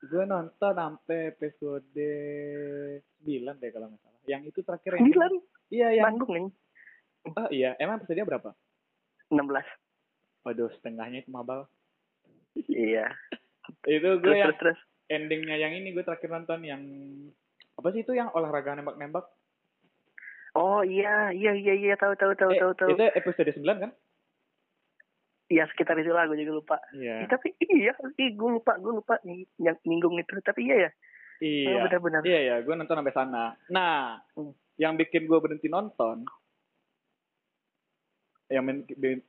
Gue 0.07 0.23
nonton 0.23 0.71
sampai 0.73 1.19
episode 1.29 1.83
9 1.91 3.27
deh 3.53 3.69
kalau 3.69 3.87
nggak 3.87 4.01
salah. 4.01 4.21
Yang 4.23 4.41
itu 4.47 4.59
terakhir 4.61 4.91
yang 4.93 5.01
sembilan 5.05 5.31
Iya, 5.67 5.87
yang 5.93 6.05
nanggung 6.07 6.31
nih 6.33 6.45
Oh 7.27 7.47
iya, 7.49 7.69
emang 7.77 7.99
episode 7.99 8.23
berapa? 8.23 8.49
enam 9.27 9.45
belas 9.45 9.67
Waduh, 10.41 10.71
setengahnya 10.71 11.21
itu 11.21 11.29
mabal. 11.29 11.67
iya 12.65 13.11
Itu 13.85 14.15
gue 14.17 14.31
terus 14.31 14.39
yang 14.39 14.55
terus 14.55 14.79
terus 14.79 14.79
endingnya 15.07 15.55
yang 15.55 15.71
ini 15.71 15.91
gue 15.91 16.01
terakhir 16.01 16.27
nonton 16.29 16.63
yang 16.63 16.81
apa 17.75 17.87
sih 17.91 18.01
itu 18.01 18.11
yang 18.11 18.31
olahraga 18.31 18.73
nembak-nembak? 18.73 19.27
oh 20.53 20.81
iya 20.81 21.29
iya 21.29 21.51
iya 21.53 21.73
iya 21.75 21.93
tahu 21.93 22.15
tahu 22.15 22.33
tahu 22.33 22.49
Eh, 22.49 22.57
tahu 22.57 22.73
tahu 22.73 22.89
Itu 22.95 23.05
episode 23.13 23.51
9 23.53 23.77
kan? 23.77 23.91
Iya 25.47 25.63
sekitar 25.65 25.95
itu 25.95 26.11
lah 26.11 26.25
gue 26.25 26.37
juga 26.37 26.53
lupa 26.55 26.77
Iya. 26.91 27.23
Ih, 27.23 27.27
tapi 27.27 27.51
iya 27.61 27.91
ih 28.13 28.31
gue 28.31 28.49
lupa 28.51 28.75
gue 28.75 28.93
lupa 28.93 29.15
nih 29.21 29.47
yang 29.57 29.77
nyinggung 29.81 30.15
itu 30.15 30.35
tapi 30.41 30.63
iya 30.63 30.87
ya 30.87 30.91
Iya. 31.37 31.85
benar-benar 31.85 32.21
Iya 32.21 32.39
ya, 32.43 32.55
gue 32.59 32.73
nonton 32.73 32.97
sampai 32.97 33.13
sana. 33.13 33.53
Nah, 33.69 34.17
Hmm. 34.33 34.57
yang 34.75 34.93
bikin 34.95 35.23
gue 35.23 35.37
berhenti 35.37 35.69
nonton, 35.69 36.25
yang 38.47 38.63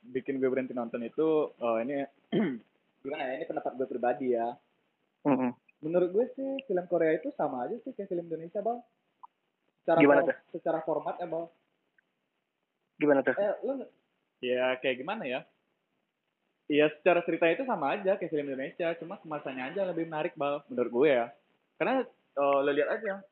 bikin 0.06 0.38
gue 0.38 0.46
berhenti 0.46 0.72
nonton 0.72 1.02
itu, 1.02 1.26
oh 1.50 1.76
ini 1.76 2.06
gimana 3.02 3.22
ya? 3.24 3.32
Ini 3.36 3.44
pendapat 3.44 3.72
gue 3.74 3.86
pribadi 3.86 4.32
ya. 4.32 4.56
Mm-mm. 5.20 5.52
Menurut 5.78 6.10
gue 6.10 6.24
sih 6.32 6.64
film 6.64 6.86
Korea 6.86 7.12
itu 7.12 7.28
sama 7.32 7.66
aja 7.66 7.76
sih 7.78 7.92
kayak 7.92 8.08
film 8.08 8.24
Indonesia 8.24 8.58
bang. 8.58 8.78
Secara 9.78 9.98
Gimana 9.98 10.20
form- 10.22 10.40
secara 10.50 10.78
formatnya 10.80 11.26
bang. 11.26 11.46
gimana 12.96 13.20
tuh 13.20 13.30
Eh, 13.32 13.54
lu 13.62 13.78
ya 14.40 14.74
kayak 14.74 14.96
gimana 14.96 15.22
ya? 15.22 15.46
Iya 16.68 16.92
secara 17.00 17.24
cerita 17.24 17.48
itu 17.48 17.64
sama 17.64 17.96
aja 17.96 18.20
kayak 18.20 18.28
film 18.28 18.52
Indonesia, 18.52 18.92
cuma 19.00 19.16
kemasannya 19.16 19.72
aja 19.72 19.88
lebih 19.88 20.04
menarik 20.04 20.36
bal, 20.36 20.60
menurut 20.68 20.90
gue 20.92 21.08
ya. 21.16 21.26
Karena 21.80 22.04
oh, 22.36 22.60
lo 22.60 22.70
lihat 22.76 23.00
aja, 23.00 23.24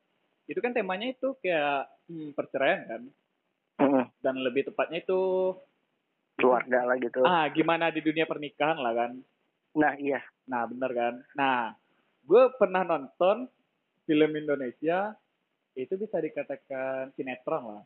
itu 0.49 0.57
kan 0.57 0.73
temanya 0.73 1.13
itu 1.13 1.37
kayak 1.37 1.85
hmm, 2.09 2.33
perceraian 2.33 2.81
kan, 2.89 3.01
dan 4.25 4.35
lebih 4.41 4.73
tepatnya 4.73 5.05
itu 5.05 5.53
keluarga 6.37 6.85
lah 6.85 6.97
gitu 7.01 7.25
ah 7.25 7.49
gimana 7.49 7.89
di 7.89 7.97
dunia 7.97 8.29
pernikahan 8.29 8.77
lah 8.77 8.93
kan. 8.93 9.11
nah 9.73 9.97
iya 9.97 10.21
Nah 10.47 10.63
bener 10.65 10.91
kan. 10.95 11.13
Nah, 11.35 11.75
gue 12.23 12.43
pernah 12.55 12.87
nonton 12.87 13.51
film 14.07 14.31
Indonesia 14.33 15.13
itu 15.75 15.93
bisa 15.99 16.17
dikatakan 16.17 17.13
sinetron 17.13 17.63
lah. 17.77 17.83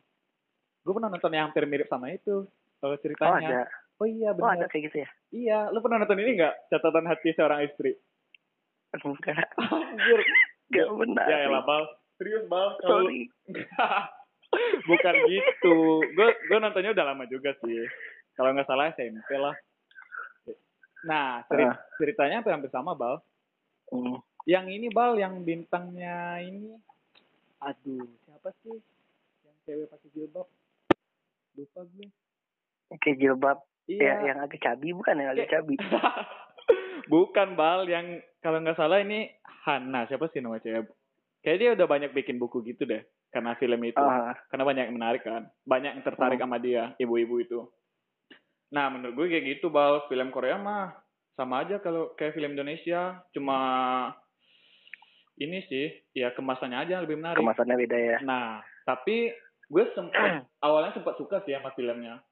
Gue 0.85 0.93
pernah 0.95 1.09
nonton 1.11 1.33
yang 1.33 1.49
hampir 1.49 1.65
mirip 1.65 1.89
sama 1.89 2.13
itu. 2.13 2.45
oh, 2.45 2.85
Oh 2.85 2.97
ceritanya. 3.01 3.65
ada. 3.65 3.80
Oh, 4.01 4.09
iya 4.09 4.33
Oh 4.33 4.41
ada 4.41 4.65
benar. 4.65 4.69
kayak 4.73 4.83
gitu 4.89 4.97
ya. 4.97 5.09
Iya, 5.31 5.57
lu 5.69 5.77
pernah 5.79 6.01
nonton 6.01 6.17
ini 6.17 6.33
nggak? 6.33 6.73
Catatan 6.73 7.05
hati 7.05 7.29
seorang 7.31 7.61
istri. 7.63 7.93
Enggak. 8.97 9.45
Anjir. 9.55 10.19
Enggak 10.73 10.89
benar. 10.97 11.27
Ya 11.29 11.37
elah, 11.45 11.61
Bal. 11.61 11.83
Serius, 12.17 12.43
Bal. 12.49 12.81
Sorry. 12.81 13.29
Bukan 14.89 15.15
gitu. 15.29 15.75
Gue 16.11 16.27
gue 16.33 16.57
nontonnya 16.57 16.91
udah 16.91 17.05
lama 17.07 17.23
juga 17.25 17.53
sih. 17.61 17.85
Kalau 18.33 18.51
nggak 18.51 18.65
salah 18.65 18.89
SMP 18.91 19.37
lah. 19.37 19.53
Nah, 21.01 21.41
ceri- 21.45 21.65
Ah. 21.65 21.77
ceritanya 21.97 22.41
hampir 22.41 22.53
hampir 22.53 22.69
sama, 22.69 22.93
Bal. 22.93 23.21
Hmm. 23.89 24.17
Yang 24.43 24.65
ini, 24.73 24.87
Bal, 24.89 25.13
yang 25.15 25.37
bintangnya 25.41 26.41
ini. 26.41 26.73
Aduh, 27.61 28.09
siapa 28.25 28.49
sih? 28.65 28.73
Yang 29.45 29.55
cewek 29.63 29.87
pakai 29.87 30.09
jilbab. 30.11 30.47
Lupa 31.53 31.81
gue. 31.85 32.07
Kayak 32.97 33.17
jilbab 33.17 33.59
Iya. 33.97 34.21
ya, 34.21 34.31
yang 34.31 34.39
agak 34.39 34.61
cabi 34.61 34.93
bukan 34.93 35.15
yang 35.17 35.31
agak 35.33 35.49
cabi. 35.49 35.75
Bukan, 37.11 37.59
Bal. 37.59 37.91
Yang 37.91 38.23
kalau 38.39 38.63
nggak 38.63 38.79
salah 38.79 39.03
ini 39.03 39.27
Hana. 39.67 40.07
Siapa 40.07 40.31
sih 40.31 40.39
nama 40.39 40.63
cewek? 40.63 40.87
Kayak 41.43 41.57
dia 41.59 41.69
udah 41.75 41.87
banyak 41.89 42.11
bikin 42.15 42.39
buku 42.39 42.63
gitu 42.63 42.87
deh. 42.87 43.03
Karena 43.27 43.51
film 43.55 43.83
itu. 43.83 43.99
Ah, 43.99 44.31
karena 44.47 44.63
banyak 44.63 44.83
yang 44.87 44.95
menarik 44.95 45.23
kan 45.23 45.47
banyak 45.63 45.99
yang 45.99 46.03
tertarik 46.03 46.39
Hmm. 46.39 46.47
sama 46.47 46.57
dia 46.59 46.91
ibu-ibu 46.95 47.35
itu 47.39 47.59
nah 48.71 48.87
menurut 48.87 49.19
gue 49.19 49.27
kayak 49.27 49.59
gitu 49.59 49.67
bal 49.67 50.07
film 50.07 50.31
Korea 50.31 50.55
mah 50.55 50.95
sama 51.35 51.59
aja 51.59 51.83
kalau 51.83 52.15
kayak 52.15 52.31
film 52.31 52.55
Indonesia 52.55 53.19
cuma 53.35 53.59
ini 55.35 55.59
sih 55.67 55.91
ya 56.13 56.31
kemasannya 56.31 56.79
aja 56.79 57.03
lebih 57.03 57.19
menarik 57.19 57.39
kemasannya 57.39 57.75
beda 57.75 57.97
ya. 57.97 58.17
nah 58.23 58.63
tapi 58.87 59.27
gue 59.67 59.83
sempat 59.91 60.15
awalnya 60.65 60.95
sempat 60.95 61.19
suka 61.19 61.43
sih 61.43 61.51
sama 61.51 61.75
filmnya 61.75 62.23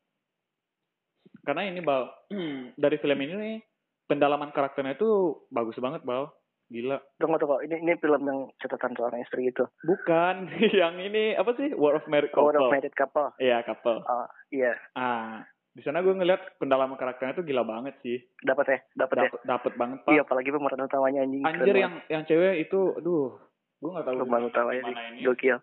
karena 1.44 1.68
ini 1.68 1.80
bal 1.80 2.10
dari 2.84 2.98
film 2.98 3.20
ini 3.20 3.34
nih 3.36 3.58
pendalaman 4.06 4.50
karakternya 4.50 4.96
itu 4.96 5.38
bagus 5.50 5.78
banget 5.78 6.02
bal 6.04 6.34
gila 6.70 7.02
Tunggu 7.18 7.42
tunggu, 7.42 7.66
ini 7.66 7.82
ini 7.82 7.98
film 7.98 8.22
yang 8.30 8.40
catatan 8.62 8.94
seorang 8.94 9.26
istri 9.26 9.50
itu. 9.50 9.66
bukan 9.82 10.54
yang 10.82 11.02
ini 11.02 11.34
apa 11.34 11.58
sih 11.58 11.74
War 11.74 11.98
of 11.98 12.06
Married 12.06 12.30
Couple 12.30 12.54
of 12.54 12.70
Married 12.70 12.94
Couple. 12.94 13.34
iya 13.42 13.66
couple 13.66 14.06
Oh, 14.06 14.28
iya. 14.54 14.78
Ah, 14.94 15.42
di 15.70 15.82
sana 15.82 16.02
gue 16.02 16.14
ngeliat 16.14 16.58
pendalaman 16.58 16.94
karakternya 16.94 17.38
tuh 17.38 17.46
gila 17.46 17.64
banget 17.64 17.96
sih. 18.02 18.18
Dapat 18.42 18.66
ya, 18.68 18.80
dapat 18.98 19.16
ya. 19.18 19.78
Banget, 19.78 19.98
Pak. 20.04 20.12
Iya, 20.12 20.22
apalagi 20.26 20.50
pemeran 20.50 20.82
utamanya 20.84 21.20
anjing. 21.24 21.42
Anjir 21.46 21.72
banget. 21.72 21.80
yang 21.80 21.94
yang 22.10 22.24
cewek 22.26 22.56
itu, 22.68 22.80
aduh, 23.00 23.38
gue 23.80 23.90
gak 23.96 24.06
tahu 24.12 24.16
utamanya 24.20 24.52
gimana 24.84 24.84
sih. 24.84 24.96
ini 25.16 25.24
Gokil. 25.24 25.58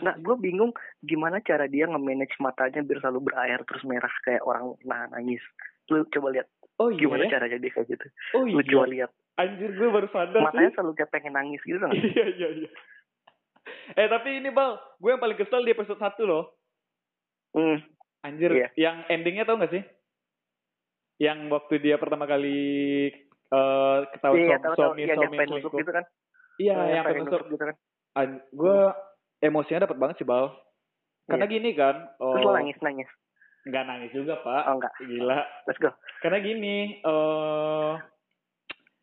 Nah, 0.00 0.14
gue 0.14 0.34
bingung 0.38 0.70
gimana 1.02 1.42
cara 1.42 1.66
dia 1.66 1.90
nge-manage 1.90 2.38
matanya 2.38 2.86
biar 2.86 3.02
selalu 3.02 3.20
berair 3.26 3.60
terus 3.66 3.82
merah 3.82 4.14
kayak 4.22 4.46
orang 4.46 4.78
nahan 4.86 5.10
nangis. 5.10 5.42
Lu 5.90 6.06
coba 6.06 6.30
lihat 6.38 6.46
oh 6.78 6.94
iya, 6.94 6.98
gimana 7.02 7.26
ya? 7.26 7.30
caranya 7.34 7.58
dia 7.58 7.72
kayak 7.74 7.88
gitu. 7.90 8.06
oh 8.38 8.46
Lu 8.46 8.62
iya. 8.62 8.70
coba 8.70 8.86
lihat. 8.86 9.10
Anjir 9.38 9.70
gue 9.74 9.88
baru 9.90 10.08
sadar 10.10 10.38
Matanya 10.42 10.70
sih. 10.70 10.74
selalu 10.78 10.92
kayak 10.94 11.10
pengen 11.10 11.34
nangis 11.34 11.62
gitu 11.66 11.78
kan. 11.78 11.90
iya, 12.14 12.26
iya, 12.30 12.48
iya. 12.62 12.70
Eh 13.98 14.06
tapi 14.06 14.38
ini 14.38 14.48
bal, 14.54 14.78
gue 14.96 15.10
yang 15.10 15.20
paling 15.20 15.38
kesel 15.38 15.66
di 15.66 15.74
episode 15.74 15.98
1 15.98 16.14
loh. 16.24 16.54
Hmm. 17.58 17.82
Anjir, 18.22 18.50
Iya. 18.50 18.68
yang 18.78 18.96
endingnya 19.06 19.46
tau 19.46 19.58
gak 19.58 19.70
sih? 19.70 19.82
Yang 21.18 21.38
waktu 21.50 21.74
dia 21.82 21.98
pertama 21.98 22.26
kali 22.26 22.58
eh 23.48 23.98
ketahuan 24.14 24.38
Iya, 24.38 24.46
suami, 24.46 24.62
tahu 24.62 24.74
tahu 24.74 24.86
suami, 24.94 25.02
suami 25.08 25.58
gitu 25.82 25.92
kan. 25.92 26.04
Iya, 26.58 26.74
Yang 26.74 26.90
yang 26.90 27.04
pengen 27.06 27.24
nusuk 27.24 27.42
gitu 27.48 27.64
kan. 27.64 28.28
Gue 28.50 28.78
emosinya 29.38 29.84
dapat 29.86 29.96
banget 29.96 30.16
sih 30.18 30.26
bal. 30.26 30.50
Karena 31.24 31.44
gini 31.44 31.70
kan, 31.72 32.08
oh, 32.18 32.34
Terus 32.34 32.44
lo 32.44 32.52
nangis 32.52 32.78
nangis. 32.80 33.08
nggak 33.62 33.84
nangis 33.84 34.10
juga 34.10 34.40
pak. 34.40 34.62
Oh 34.64 34.74
enggak. 34.76 34.92
Gila. 34.98 35.38
Let's 35.64 35.78
go. 35.78 35.90
Karena 36.18 36.38
gini, 36.40 36.76
eh 36.98 37.92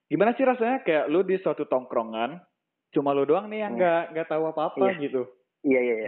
gimana 0.05 0.33
sih 0.33 0.41
rasanya 0.41 0.81
kayak 0.81 1.05
lu 1.07 1.21
di 1.21 1.37
suatu 1.37 1.63
tongkrongan, 1.63 2.41
cuma 2.89 3.13
lu 3.13 3.23
doang 3.23 3.45
nih 3.45 3.61
yang 3.61 3.73
Hmm. 3.73 3.79
nggak 3.79 4.03
nggak 4.11 4.27
tahu 4.27 4.43
apa-apa 4.49 4.83
Iya. 4.89 5.01
gitu. 5.01 5.21
Iya 5.61 5.79
iya 5.81 5.95
iya. 5.99 6.07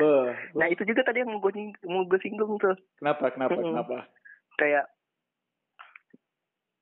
Nah 0.53 0.67
itu 0.67 0.81
juga 0.83 1.01
tadi 1.01 1.21
yang 1.21 1.29
mau 1.29 1.39
gue 1.39 1.53
mau 1.85 2.01
gue 2.03 2.19
singgung 2.19 2.57
tuh. 2.57 2.73
kenapa 2.97 3.29
kenapa 3.31 3.55
kenapa? 3.55 3.97
Kayak 4.57 4.85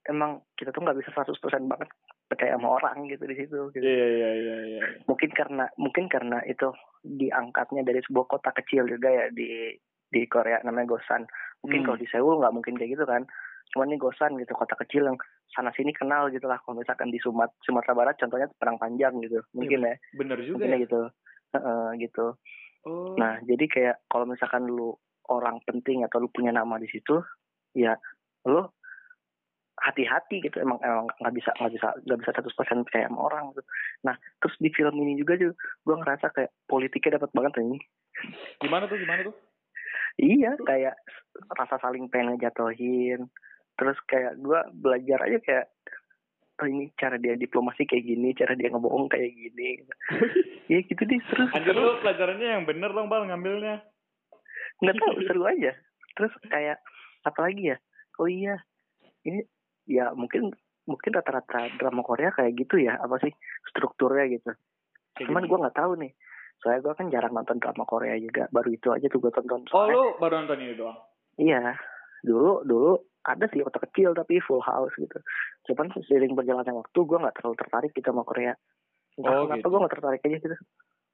emang 0.06 0.44
kita 0.56 0.70
tuh 0.70 0.80
nggak 0.80 0.96
bisa 0.96 1.12
100% 1.12 1.66
banget 1.66 1.90
percaya 2.26 2.58
sama 2.58 2.82
orang 2.82 3.06
gitu 3.08 3.24
di 3.30 3.36
situ. 3.38 3.60
Gitu. 3.70 3.86
Iya 3.86 4.08
iya 4.10 4.30
iya 4.34 4.56
iya. 4.66 4.82
Mungkin 5.06 5.30
karena 5.32 5.66
mungkin 5.78 6.06
karena 6.10 6.42
itu 6.50 6.74
diangkatnya 7.06 7.86
dari 7.86 8.02
sebuah 8.02 8.26
kota 8.26 8.50
kecil 8.54 8.90
juga 8.90 9.10
ya 9.14 9.26
di 9.30 9.74
di 10.10 10.22
Korea 10.26 10.62
namanya 10.66 10.96
Gosan. 10.98 11.26
Mungkin 11.62 11.82
Hmm. 11.82 11.88
kalau 11.92 11.98
di 12.02 12.08
Seoul 12.10 12.40
nggak 12.42 12.56
mungkin 12.56 12.74
kayak 12.78 12.92
gitu 12.98 13.06
kan. 13.06 13.24
Cuman 13.74 13.90
ini 13.94 13.98
Gosan 14.02 14.38
gitu 14.38 14.54
kota 14.54 14.78
kecil 14.78 15.06
yang 15.06 15.18
sana 15.54 15.70
sini 15.74 15.94
kenal 15.94 16.30
gitu 16.30 16.46
lah. 16.50 16.58
Kalau 16.62 16.78
misalkan 16.82 17.10
di 17.14 17.18
Sumat 17.22 17.54
Sumatera 17.66 17.94
Barat 17.98 18.16
contohnya 18.18 18.50
Perang 18.58 18.78
Panjang 18.78 19.18
gitu. 19.22 19.42
Mungkin 19.54 19.86
ya. 19.86 19.96
Bener 20.18 20.38
juga 20.42 20.66
Mungkin 20.66 20.70
ya. 20.70 20.78
ya 20.78 20.84
gitu. 20.86 21.02
Gitu. 21.98 22.26
Oh. 22.86 23.18
Nah, 23.18 23.42
jadi 23.50 23.66
kayak 23.66 23.96
kalau 24.06 24.30
misalkan 24.30 24.70
lu 24.70 24.94
orang 25.26 25.58
penting 25.66 26.06
atau 26.06 26.22
lu 26.22 26.30
punya 26.30 26.54
nama 26.54 26.78
di 26.78 26.86
situ, 26.86 27.18
ya 27.74 27.98
lu 28.46 28.62
hati-hati 29.76 30.40
gitu 30.40 30.58
emang 30.64 30.80
emang 30.80 31.12
nggak 31.20 31.36
bisa 31.36 31.52
nggak 31.60 31.74
bisa 31.76 31.88
nggak 32.08 32.20
bisa 32.24 32.32
100% 32.32 32.86
percaya 32.88 33.06
sama 33.12 33.20
orang 33.28 33.52
gitu. 33.52 33.64
Nah, 34.08 34.16
terus 34.40 34.56
di 34.64 34.70
film 34.72 34.96
ini 35.04 35.20
juga 35.20 35.36
juga 35.36 35.54
gue 35.84 35.96
ngerasa 36.00 36.28
kayak 36.32 36.52
politiknya 36.66 37.20
dapat 37.20 37.32
banget 37.36 37.54
ini. 37.60 37.78
gimana 38.64 38.88
tuh 38.88 38.98
gimana 38.98 39.28
tuh? 39.28 39.36
Iya, 40.16 40.56
kayak 40.64 40.96
rasa 41.52 41.76
saling 41.84 42.08
pengen 42.08 42.40
ngejatuhin. 42.40 43.28
Terus 43.76 43.98
kayak 44.08 44.40
gue 44.40 44.60
belajar 44.80 45.20
aja 45.28 45.40
kayak 45.44 45.66
oh 46.56 46.68
ini 46.72 46.88
cara 46.96 47.20
dia 47.20 47.36
diplomasi 47.36 47.84
kayak 47.84 48.08
gini, 48.08 48.32
cara 48.32 48.56
dia 48.56 48.72
ngebohong 48.72 49.12
kayak 49.12 49.28
gini. 49.28 49.84
ya 50.72 50.80
gitu 50.88 51.04
deh 51.04 51.20
terus. 51.20 51.52
Anjir 51.52 51.76
lu 51.76 52.00
pelajarannya 52.00 52.48
yang 52.48 52.64
bener 52.64 52.96
dong 52.96 53.12
bal 53.12 53.28
ngambilnya. 53.28 53.84
nggak 54.84 54.96
tahu 55.00 55.24
seru 55.24 55.48
aja 55.48 55.72
terus 56.16 56.32
kayak 56.48 56.80
apa 57.28 57.40
lagi 57.44 57.76
ya 57.76 57.78
oh 58.20 58.28
iya 58.28 58.56
ini 59.28 59.44
ya 59.86 60.12
mungkin 60.14 60.54
mungkin 60.86 61.12
rata-rata 61.12 61.70
drama 61.78 62.02
Korea 62.02 62.30
kayak 62.30 62.54
gitu 62.56 62.78
ya 62.78 62.98
apa 62.98 63.18
sih 63.20 63.34
strukturnya 63.70 64.30
gitu 64.32 64.52
Kayak 65.16 65.28
cuman 65.32 65.42
gitu. 65.44 65.50
gue 65.50 65.62
nggak 65.66 65.78
tahu 65.78 65.92
nih 65.98 66.12
soalnya 66.56 66.80
gue 66.82 66.94
kan 66.94 67.08
jarang 67.10 67.34
nonton 67.34 67.58
drama 67.58 67.84
Korea 67.84 68.16
juga 68.16 68.46
baru 68.50 68.70
itu 68.70 68.88
aja 68.90 69.06
tuh 69.08 69.20
gue 69.20 69.32
tonton 69.32 69.62
Oh 69.66 69.70
soalnya 69.70 69.96
lu 69.96 70.06
baru 70.18 70.34
nonton 70.42 70.60
ini 70.60 70.74
doang? 70.74 70.98
iya 71.38 71.74
dulu 72.22 72.62
dulu 72.64 72.92
ada 73.26 73.46
sih 73.50 73.62
kota 73.62 73.82
kecil 73.82 74.14
tapi 74.14 74.38
full 74.40 74.62
house 74.62 74.94
gitu 74.96 75.18
cuman 75.66 75.90
seiring 76.06 76.34
berjalannya 76.34 76.74
waktu 76.74 77.00
gue 77.00 77.18
nggak 77.18 77.36
terlalu 77.38 77.56
tertarik 77.58 77.92
gitu 77.92 78.06
sama 78.06 78.22
Korea 78.22 78.54
entah 79.16 79.32
Oh, 79.32 79.46
kenapa 79.46 79.58
gitu. 79.58 79.68
gue 79.68 79.80
nggak 79.82 79.94
tertarik 79.98 80.22
aja 80.22 80.38
gitu 80.38 80.56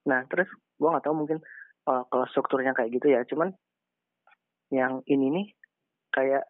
nah 0.02 0.20
terus 0.28 0.50
gue 0.76 0.90
nggak 0.90 1.06
tahu 1.06 1.16
mungkin 1.16 1.38
uh, 1.86 2.04
kalau 2.06 2.26
strukturnya 2.28 2.74
kayak 2.74 2.92
gitu 2.92 3.08
ya 3.08 3.22
cuman 3.24 3.54
yang 4.72 5.04
ini 5.06 5.28
nih 5.30 5.48
kayak 6.10 6.44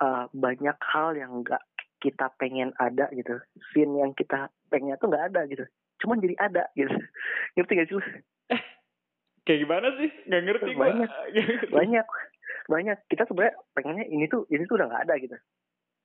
uh, 0.00 0.24
banyak 0.32 0.76
hal 0.80 1.14
yang 1.14 1.44
nggak 1.44 1.62
kita 2.00 2.32
pengen 2.36 2.72
ada 2.80 3.12
gitu 3.12 3.36
scene 3.70 3.92
yang 4.00 4.16
kita 4.16 4.48
pengen 4.72 4.96
tuh 4.96 5.12
nggak 5.12 5.32
ada 5.32 5.44
gitu 5.46 5.64
cuman 6.00 6.18
jadi 6.18 6.34
ada 6.40 6.64
gitu 6.72 6.90
ngerti 7.56 7.72
gak 7.76 7.88
sih 7.88 7.96
lu? 7.96 8.02
Kayak 9.44 9.60
gimana 9.66 9.88
sih? 9.98 10.10
Gak 10.28 10.42
ngerti 10.46 10.70
gua. 10.76 10.84
Banyak. 10.92 11.10
banyak 11.76 12.06
banyak 12.70 12.96
kita 13.10 13.26
sebenarnya 13.26 13.56
pengennya 13.74 14.06
ini 14.06 14.30
tuh 14.30 14.46
ini 14.48 14.62
tuh 14.64 14.78
udah 14.78 14.86
nggak 14.86 15.04
ada 15.10 15.14
gitu 15.18 15.36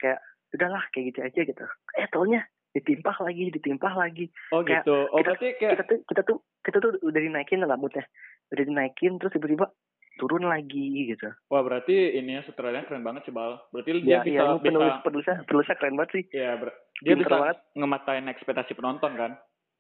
kayak 0.02 0.20
udahlah 0.56 0.84
kayak 0.90 1.06
gitu 1.14 1.20
aja 1.22 1.42
gitu 1.46 1.66
eh 1.94 2.08
taunya 2.10 2.42
ditimpah 2.74 3.16
lagi 3.22 3.54
ditimpah 3.54 3.94
lagi 3.94 4.26
Oh 4.50 4.66
Kayak 4.66 4.84
gitu. 4.84 4.98
Oh 5.14 5.20
kita- 5.22 5.26
berarti 5.30 5.48
kayak 5.62 5.72
kita 5.78 5.84
tuh 5.86 6.00
kita 6.10 6.22
tuh 6.26 6.38
kita 6.66 6.78
tuh 6.82 6.92
udah 7.06 7.22
dinaikin 7.22 7.62
lah 7.62 7.78
moodnya 7.78 8.04
udah 8.50 8.64
dinaikin 8.66 9.16
terus 9.22 9.32
tiba-tiba 9.36 9.70
turun 10.16 10.48
lagi 10.48 11.12
gitu 11.12 11.28
Wah 11.52 11.62
berarti 11.62 12.16
ini 12.16 12.40
ya 12.40 12.42
sutradaranya 12.48 12.88
keren 12.88 13.04
banget 13.04 13.28
sih 13.28 13.34
Bal. 13.36 13.60
Berarti 13.72 13.90
dia 14.02 14.20
ya, 14.20 14.22
bisa 14.24 14.42
ya 14.42 14.44
ini 14.56 14.64
penulis 14.64 14.94
bisa 14.96 15.04
penulisnya 15.04 15.36
penulisnya 15.48 15.76
keren 15.80 15.96
banget 16.00 16.12
sih 16.12 16.24
ya 16.32 16.52
ber- 16.56 16.78
dia 17.04 17.14
Pinter 17.14 17.22
bisa 17.28 17.36
banget. 17.36 17.58
ngematain 17.76 18.26
ekspektasi 18.32 18.72
penonton 18.76 19.14
kan. 19.16 19.34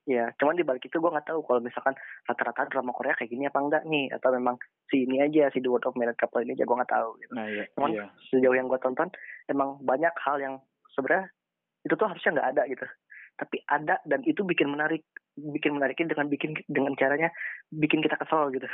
ya 0.05 0.29
cuman 0.37 0.53
di 0.53 0.61
balik 0.61 0.85
itu 0.85 1.01
gue 1.01 1.09
nggak 1.09 1.33
tahu 1.33 1.41
kalau 1.49 1.65
misalkan 1.65 1.97
rata-rata 2.29 2.69
drama 2.69 2.93
Korea 2.93 3.17
kayak 3.17 3.25
gini 3.25 3.49
apa 3.49 3.57
enggak 3.57 3.89
nih 3.89 4.13
atau 4.13 4.37
memang 4.37 4.53
si 4.85 5.01
ini 5.01 5.17
aja 5.17 5.49
si 5.49 5.57
The 5.57 5.65
World 5.65 5.89
of 5.89 5.97
Married 5.97 6.13
Couple 6.21 6.45
ini 6.45 6.53
aja 6.53 6.61
gue 6.61 6.77
nggak 6.77 6.93
tahu 6.93 7.09
gitu. 7.25 7.33
Nah 7.33 7.49
iya. 7.49 7.65
Cuman 7.73 7.89
iya. 7.89 8.05
sejauh 8.29 8.53
yang 8.53 8.69
gue 8.69 8.77
tonton 8.85 9.09
emang 9.49 9.81
banyak 9.81 10.13
hal 10.21 10.37
yang 10.37 10.61
sebenarnya 10.93 11.33
itu 11.89 11.93
tuh 11.97 12.05
harusnya 12.05 12.37
nggak 12.37 12.49
ada 12.53 12.63
gitu 12.69 12.85
tapi 13.35 13.59
ada 13.67 13.99
dan 14.07 14.23
itu 14.23 14.41
bikin 14.47 14.71
menarik 14.71 15.03
bikin 15.35 15.75
menariknya 15.75 16.15
dengan 16.15 16.27
bikin 16.31 16.55
dengan 16.71 16.95
caranya 16.95 17.29
bikin 17.67 17.99
kita 17.99 18.15
kesel 18.15 18.47
gitu 18.55 18.67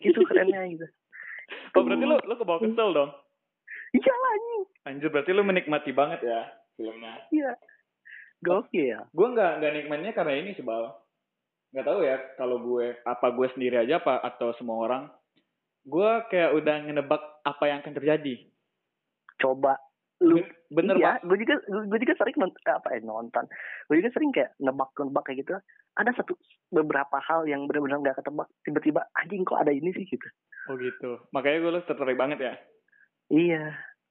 itu 0.00 0.20
kerennya 0.26 0.64
gitu 0.72 0.86
Oh 1.74 1.82
berarti 1.82 2.04
lu 2.06 2.14
lu 2.14 2.34
kebawa 2.38 2.62
kesel 2.62 2.94
dong. 2.94 3.10
iya 3.90 4.14
lah 4.14 4.30
anjing. 4.38 4.62
Anjir 4.86 5.08
berarti 5.10 5.30
lu 5.34 5.42
menikmati 5.42 5.90
banget 5.90 6.22
ya 6.22 6.46
filmnya. 6.78 7.26
iya 7.34 7.52
gokil 8.40 9.02
Gue 9.10 9.26
nggak 9.34 9.52
nggak 9.58 9.72
nikmatnya 9.74 10.12
karena 10.14 10.32
ini 10.38 10.54
sih 10.54 10.62
bal. 10.62 10.94
Nggak 11.74 11.86
tahu 11.86 12.00
ya 12.06 12.16
kalau 12.38 12.62
gue 12.62 13.02
apa 13.02 13.26
gue 13.34 13.46
sendiri 13.54 13.82
aja 13.82 13.98
apa 13.98 14.22
atau 14.22 14.54
semua 14.58 14.78
orang. 14.78 15.02
Gue 15.82 16.10
kayak 16.30 16.54
udah 16.54 16.76
ngenebak 16.86 17.22
apa 17.42 17.64
yang 17.66 17.82
akan 17.82 17.94
terjadi. 17.98 18.34
coba 19.40 19.72
lu 20.20 20.36
Bener 20.70 20.94
iya, 21.02 21.18
gue 21.26 21.34
juga 21.34 21.58
gue 21.66 21.98
juga 21.98 22.14
sering 22.14 22.36
nont- 22.38 22.62
apa 22.62 22.94
ya 22.94 23.02
nonton. 23.02 23.42
Gue 23.90 23.98
juga 23.98 24.14
sering 24.14 24.30
kayak 24.30 24.54
nebak-nebak 24.62 25.26
kayak 25.26 25.42
gitu. 25.42 25.58
Ada 25.98 26.14
satu 26.14 26.38
beberapa 26.70 27.18
hal 27.18 27.50
yang 27.50 27.66
benar-benar 27.66 27.98
nggak 27.98 28.22
ketebak 28.22 28.46
tiba-tiba 28.62 29.02
anjing 29.18 29.42
kok 29.42 29.58
ada 29.58 29.74
ini 29.74 29.90
sih? 29.90 30.06
gitu. 30.06 30.28
Oh 30.70 30.78
gitu. 30.78 31.18
Makanya 31.34 31.58
gue 31.58 31.70
lu 31.74 31.80
tertarik 31.82 32.14
banget 32.14 32.38
ya. 32.38 32.54
iya. 33.34 33.64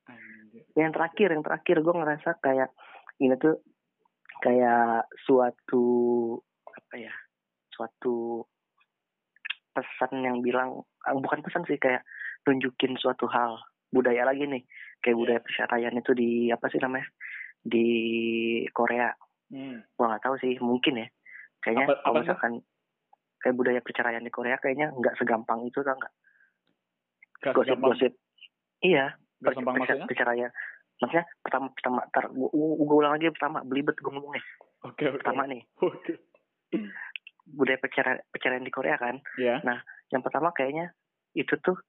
Anjir. 0.10 0.66
yang 0.74 0.92
terakhir 0.92 1.28
yang 1.30 1.44
terakhir 1.46 1.78
gue 1.86 1.94
ngerasa 1.94 2.30
kayak 2.42 2.70
ini 3.22 3.38
tuh 3.38 3.62
kayak 4.42 5.06
suatu 5.28 5.86
apa 6.66 6.96
ya 6.98 7.14
suatu 7.70 8.44
pesan 9.72 10.26
yang 10.26 10.42
bilang 10.42 10.82
ah, 11.06 11.14
bukan 11.14 11.46
pesan 11.46 11.64
sih 11.70 11.78
kayak 11.78 12.02
nunjukin 12.50 12.98
suatu 12.98 13.30
hal 13.30 13.62
budaya 13.94 14.26
lagi 14.26 14.50
nih 14.50 14.66
kayak 15.00 15.10
Iya. 15.10 15.20
budaya 15.20 15.40
perceraian 15.40 15.94
itu 15.94 16.12
di 16.14 16.30
apa 16.50 16.66
sih 16.68 16.80
namanya 16.80 17.08
di 17.60 17.88
Korea 18.72 19.12
Hmm. 19.50 19.82
gua 19.98 20.14
nggak 20.14 20.24
tahu 20.24 20.36
sih 20.38 20.54
mungkin 20.60 21.02
ya 21.02 21.08
kayaknya 21.60 21.86
Apa- 21.86 21.94
apa 21.96 22.04
kalau 22.04 22.20
misalkan 22.22 22.54
kayak 23.40 23.56
budaya 23.56 23.80
perceraian 23.82 24.22
di 24.22 24.30
Korea 24.30 24.56
kayaknya 24.56 24.92
nggak 24.92 25.18
segampang 25.18 25.66
itu 25.66 25.82
tau 25.82 25.96
nggak 25.96 26.14
gosip-gosip 27.50 28.14
iya 28.80 29.16
maksudnya? 29.42 30.06
perceraian 30.06 30.52
maksudnya 31.00 31.26
pertama 31.40 31.72
pertama 31.72 32.00
gua, 32.30 32.50
gua 32.78 32.96
ulang 33.00 33.14
lagi 33.16 33.32
pertama 33.32 33.64
belibet 33.64 33.96
gue 33.96 34.12
ngomongnya 34.12 34.44
Oke 34.82 35.08
oke. 35.08 35.18
pertama 35.18 35.48
nih 35.48 35.64
Oke. 35.82 36.14
budaya 37.50 37.80
perceraian 37.80 38.20
perceraian 38.30 38.62
di 38.62 38.70
Korea 38.70 38.96
kan 38.96 39.18
Ya. 39.36 39.64
yang 40.10 40.22
pertama 40.22 40.52
kayaknya 40.52 40.94
itu 41.34 41.58
tuh 41.58 41.80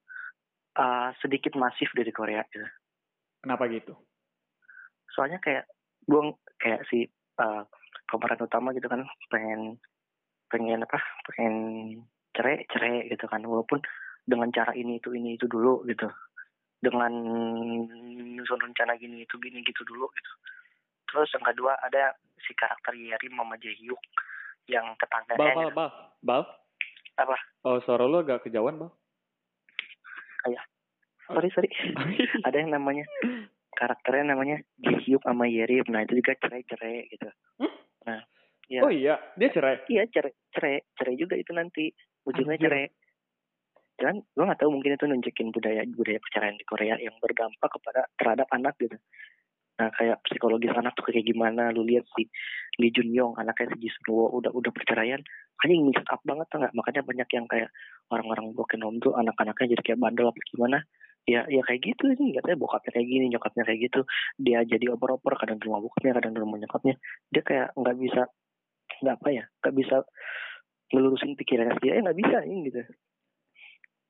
uh, 0.76 1.10
sedikit 1.18 1.52
masif 1.54 1.92
dari 1.92 2.08
Korea 2.08 2.40
gitu 2.48 2.64
Kenapa 3.40 3.66
gitu? 3.72 3.96
soalnya 5.14 5.38
kayak 5.42 5.66
gue 6.06 6.20
kayak 6.62 6.80
si 6.88 7.06
uh, 7.42 7.62
pemeran 8.08 8.40
utama 8.40 8.72
gitu 8.74 8.86
kan 8.86 9.04
pengen 9.30 9.78
pengen 10.50 10.82
apa 10.82 10.98
pengen 11.30 11.54
cerai 12.34 12.66
cerai 12.70 13.10
gitu 13.10 13.26
kan 13.26 13.42
walaupun 13.42 13.82
dengan 14.26 14.50
cara 14.54 14.72
ini 14.74 14.98
itu 15.02 15.10
ini 15.14 15.34
itu 15.34 15.46
dulu 15.50 15.82
gitu 15.86 16.06
dengan 16.80 17.12
nyusun 18.38 18.60
rencana 18.64 18.96
gini 18.96 19.26
itu 19.26 19.36
gini 19.36 19.60
gitu 19.66 19.82
dulu 19.84 20.08
gitu 20.14 20.32
terus 21.10 21.28
yang 21.34 21.44
kedua 21.44 21.76
ada 21.82 22.14
si 22.40 22.54
karakter 22.54 22.94
Yeri 22.96 23.28
Mama 23.34 23.58
Jaehyuk 23.58 23.98
yang 24.70 24.86
Bal, 24.94 24.98
tetangganya 25.02 25.74
bal, 25.74 25.74
bal. 25.74 25.90
Bal? 26.22 26.42
Apa? 27.18 27.36
Oh, 27.66 27.82
suara 27.82 28.06
lu 28.06 28.22
agak 28.22 28.46
kejauhan, 28.46 28.78
Bal. 28.78 28.90
Sorry 31.30 31.48
sorry. 31.54 31.70
Ada 32.46 32.56
yang 32.60 32.70
namanya 32.74 33.04
karakternya 33.74 34.36
namanya 34.36 34.60
Jaehyuk 34.82 35.24
sama 35.24 35.48
Yeri 35.48 35.80
nah 35.88 36.04
itu 36.04 36.20
juga 36.20 36.36
cerai 36.36 36.62
cerai 36.68 37.08
gitu. 37.08 37.28
Hmm? 37.62 37.72
nah 38.04 38.20
ya 38.70 38.80
Oh 38.86 38.92
iya, 38.92 39.18
dia 39.34 39.48
cerai. 39.50 39.82
iya 39.90 40.06
cerai 40.06 40.30
cerai 40.54 40.84
cerai 40.94 41.14
juga 41.16 41.34
itu 41.34 41.50
nanti. 41.56 41.90
Ujungnya 42.28 42.60
Anjir. 42.60 42.66
cerai. 42.68 42.86
Dan 44.00 44.14
gue 44.32 44.44
nggak 44.48 44.60
tahu 44.64 44.70
mungkin 44.72 44.96
itu 44.96 45.04
nunjukin 45.04 45.48
budaya 45.52 45.84
budaya 45.92 46.20
perceraian 46.22 46.56
di 46.56 46.64
Korea 46.64 46.96
yang 46.96 47.16
berdampak 47.20 47.68
kepada 47.68 48.08
terhadap 48.16 48.48
anak 48.52 48.76
gitu. 48.80 48.96
Nah 49.80 49.88
kayak 49.96 50.20
psikologis 50.24 50.72
anak 50.76 50.92
tuh 50.96 51.08
kayak 51.08 51.24
gimana? 51.24 51.68
Lu 51.72 51.84
lihat 51.84 52.04
si 52.16 52.28
Lee 52.80 52.92
Jun 52.92 53.12
Yong 53.12 53.36
anaknya 53.40 53.76
si 53.76 53.84
Ji 53.84 53.88
Sun 53.92 54.12
Wo 54.12 54.28
udah 54.40 54.52
udah 54.52 54.72
perceraian 54.72 55.20
anjing 55.60 55.84
mix 55.84 56.00
up 56.08 56.20
banget 56.24 56.48
tuh 56.48 56.60
nggak? 56.64 56.72
Makanya 56.72 57.02
banyak 57.04 57.28
yang 57.36 57.46
kayak 57.48 57.68
orang-orang 58.08 58.56
broken 58.56 58.80
home 58.84 58.98
tuh 59.04 59.12
anak-anaknya 59.16 59.76
jadi 59.76 59.82
kayak 59.92 60.00
bandel 60.00 60.32
apa 60.32 60.40
gimana 60.48 60.78
ya 61.28 61.44
ya 61.48 61.62
kayak 61.64 61.80
gitu 61.84 62.04
sih. 62.16 62.36
Katanya 62.36 62.58
bokapnya 62.60 62.90
kayak 62.96 63.08
gini 63.08 63.24
nyokapnya 63.32 63.64
kayak 63.66 63.80
gitu. 63.90 64.00
Dia 64.40 64.64
jadi 64.64 64.86
oper-oper 64.94 65.36
kadang 65.36 65.58
di 65.60 65.64
rumah 65.68 65.80
bokapnya 65.84 66.12
kadang 66.16 66.32
di 66.36 66.40
rumah 66.40 66.58
nyokapnya. 66.60 66.94
Dia 67.32 67.42
kayak 67.44 67.68
nggak 67.76 67.96
bisa 67.98 68.22
nggak 69.00 69.16
apa 69.16 69.28
ya 69.32 69.44
nggak 69.64 69.74
bisa 69.76 69.96
ngelurusin 70.90 71.32
pikirannya 71.36 71.76
dia. 71.80 71.92
Ya 71.96 72.00
nggak 72.04 72.18
bisa 72.18 72.36
ini 72.44 72.60
gitu. 72.68 72.80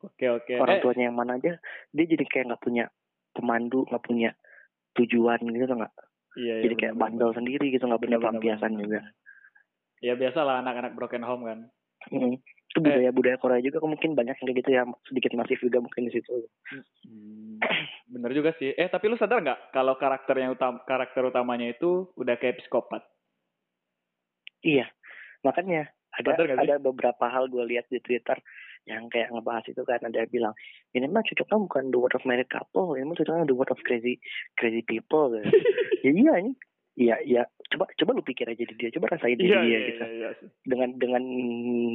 Oke 0.01 0.27
oke. 0.33 0.55
orang 0.57 0.81
Eh, 0.81 0.83
tuanya 0.83 1.13
yang 1.13 1.17
mana 1.17 1.37
aja 1.37 1.61
dia 1.93 2.05
jadi 2.09 2.25
kayak 2.25 2.45
nggak 2.55 2.63
punya 2.65 2.85
pemandu 3.37 3.85
nggak 3.85 4.05
punya 4.05 4.31
tujuan 4.97 5.41
gitu 5.45 5.65
tuh 5.69 5.77
nggak? 5.77 5.95
Iya, 6.39 6.55
iya, 6.57 6.63
jadi 6.63 6.75
kayak 6.79 6.95
bener, 6.95 7.03
bandel 7.03 7.31
sendiri 7.35 7.67
gitu 7.75 7.85
nggak 7.85 8.03
punya 8.03 8.19
pelampiasan 8.23 8.73
juga. 8.79 9.01
Ya 10.01 10.17
biasa 10.17 10.41
lah 10.41 10.65
anak-anak 10.65 10.97
broken 10.97 11.25
home 11.27 11.45
kan. 11.45 11.59
Mm. 12.09 12.41
Itu 12.71 12.79
budaya 12.79 13.11
budaya 13.11 13.37
Korea 13.37 13.59
juga 13.59 13.83
mungkin 13.83 14.15
banyak 14.15 14.39
yang 14.39 14.47
kayak 14.47 14.59
gitu 14.63 14.71
ya 14.71 14.83
sedikit 15.11 15.35
masif 15.35 15.59
juga 15.59 15.83
mungkin 15.83 16.07
di 16.07 16.13
situ 16.15 16.47
Hmm, 17.03 17.59
bener 18.09 18.31
juga 18.33 18.55
sih. 18.57 18.73
Eh 18.73 18.89
tapi 18.89 19.11
lu 19.11 19.19
sadar 19.19 19.43
nggak 19.43 19.75
kalau 19.75 19.99
karakter 19.99 20.39
yang 20.39 20.55
utam 20.55 20.81
karakter 20.87 21.27
utamanya 21.27 21.69
itu 21.75 22.09
udah 22.15 22.39
kayak 22.39 22.63
psikopat? 22.63 23.03
iya 24.65 24.87
makanya 25.41 25.89
ada 26.13 26.37
ada 26.37 26.77
beberapa 26.83 27.25
hal 27.31 27.49
gue 27.49 27.65
lihat 27.71 27.89
di 27.89 28.03
Twitter 28.03 28.37
yang 28.89 29.13
kayak 29.13 29.31
ngebahas 29.31 29.65
itu 29.69 29.83
kan 29.85 30.01
ada 30.03 30.25
yang 30.25 30.31
bilang 30.33 30.55
ini 30.97 31.07
mah 31.07 31.23
cocoknya 31.23 31.57
bukan 31.69 31.85
the 31.93 31.99
word 32.01 32.15
of 32.17 32.25
married 32.27 32.49
couple 32.51 32.97
ini 32.97 33.07
mah 33.07 33.17
cocoknya 33.17 33.47
the 33.47 33.57
word 33.57 33.71
of 33.73 33.81
crazy 33.87 34.19
crazy 34.57 34.83
people 34.85 35.33
gitu. 35.33 35.49
ya 36.05 36.11
iya 36.11 36.33
ini 36.45 36.53
iya 36.95 37.17
iya 37.21 37.43
coba 37.69 37.87
coba 37.93 38.11
lu 38.13 38.23
pikir 38.23 38.47
aja 38.47 38.59
di 38.61 38.75
dia 38.75 38.91
coba 38.91 39.15
rasain 39.15 39.35
di 39.35 39.47
Iya 39.47 39.59
dia 39.59 39.67
iya 39.67 39.79
gitu 39.87 40.03
iya. 40.03 40.11
iya 40.11 40.29
sih. 40.37 40.49
dengan 40.63 40.89
dengan 40.95 41.23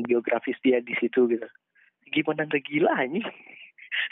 biografis 0.01 0.55
dia 0.59 0.79
di 0.79 0.95
situ 0.95 1.27
gitu 1.27 1.47
gimana 2.09 2.45
nggak 2.45 2.63
gila 2.63 2.93
ini 3.03 3.21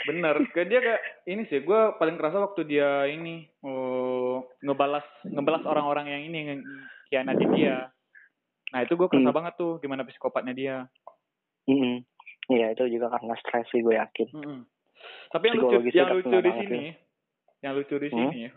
Bener. 0.08 0.39
Kayak 0.56 0.67
dia 0.69 0.80
kayak 0.80 1.02
ini 1.28 1.43
sih. 1.46 1.60
Gue 1.60 1.76
paling 1.93 2.15
kerasa 2.15 2.39
waktu 2.39 2.63
dia 2.63 3.04
ini 3.04 3.43
oh, 3.60 4.48
ngebalas 4.62 5.04
ngebalas 5.22 5.60
orang-orang 5.63 6.08
yang 6.08 6.22
ini 6.24 6.39
yang 6.46 6.60
khianatin 7.06 7.52
dia. 7.52 7.78
Nah 8.72 8.80
itu 8.80 8.96
gue 8.96 9.06
kerasa 9.06 9.28
Hmm. 9.28 9.36
banget 9.36 9.54
tuh 9.54 9.78
gimana 9.78 10.04
psikopatnya 10.04 10.56
dia. 10.56 10.76
Mm 11.67 12.00
Iya 12.50 12.72
itu 12.72 12.88
juga 12.89 13.08
karena 13.10 13.36
stres 13.36 13.67
sih 13.69 13.80
gue 13.80 13.91
yakin 13.93 14.28
Mm-mm. 14.32 14.60
Tapi 15.30 15.43
yang 15.48 15.56
lucu, 15.58 15.78
yang 15.89 16.12
lucu 16.12 16.32
di 16.34 16.43
banget 16.46 16.63
sini, 16.63 16.82
yang 17.60 17.74
lucu 17.76 17.96
di 17.98 18.08
Hmm? 18.08 18.19
sini 18.26 18.39
ya. 18.41 18.52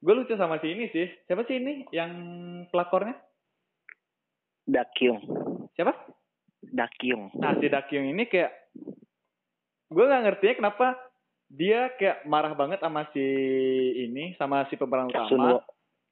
Gue 0.00 0.12
lucu 0.12 0.34
sama 0.36 0.60
si 0.60 0.70
ini 0.72 0.92
sih. 0.92 1.08
Siapa 1.26 1.44
sih 1.48 1.56
ini 1.58 1.88
yang 1.90 2.12
pelakornya? 2.68 3.16
Dakyung 4.66 5.22
Siapa? 5.78 5.94
Dakyung 6.66 7.30
Nah 7.38 7.54
si 7.62 7.70
Dakyung 7.70 8.10
ini 8.10 8.26
kayak, 8.26 8.50
gue 9.86 10.04
nggak 10.04 10.22
ngertinya 10.26 10.54
kenapa 10.58 10.86
dia 11.46 11.94
kayak 11.94 12.26
marah 12.26 12.58
banget 12.58 12.82
sama 12.82 13.06
si 13.14 13.22
ini, 13.94 14.34
sama 14.34 14.66
si 14.66 14.74
pemeran 14.74 15.06
utama. 15.06 15.30
Sunwo 15.30 15.58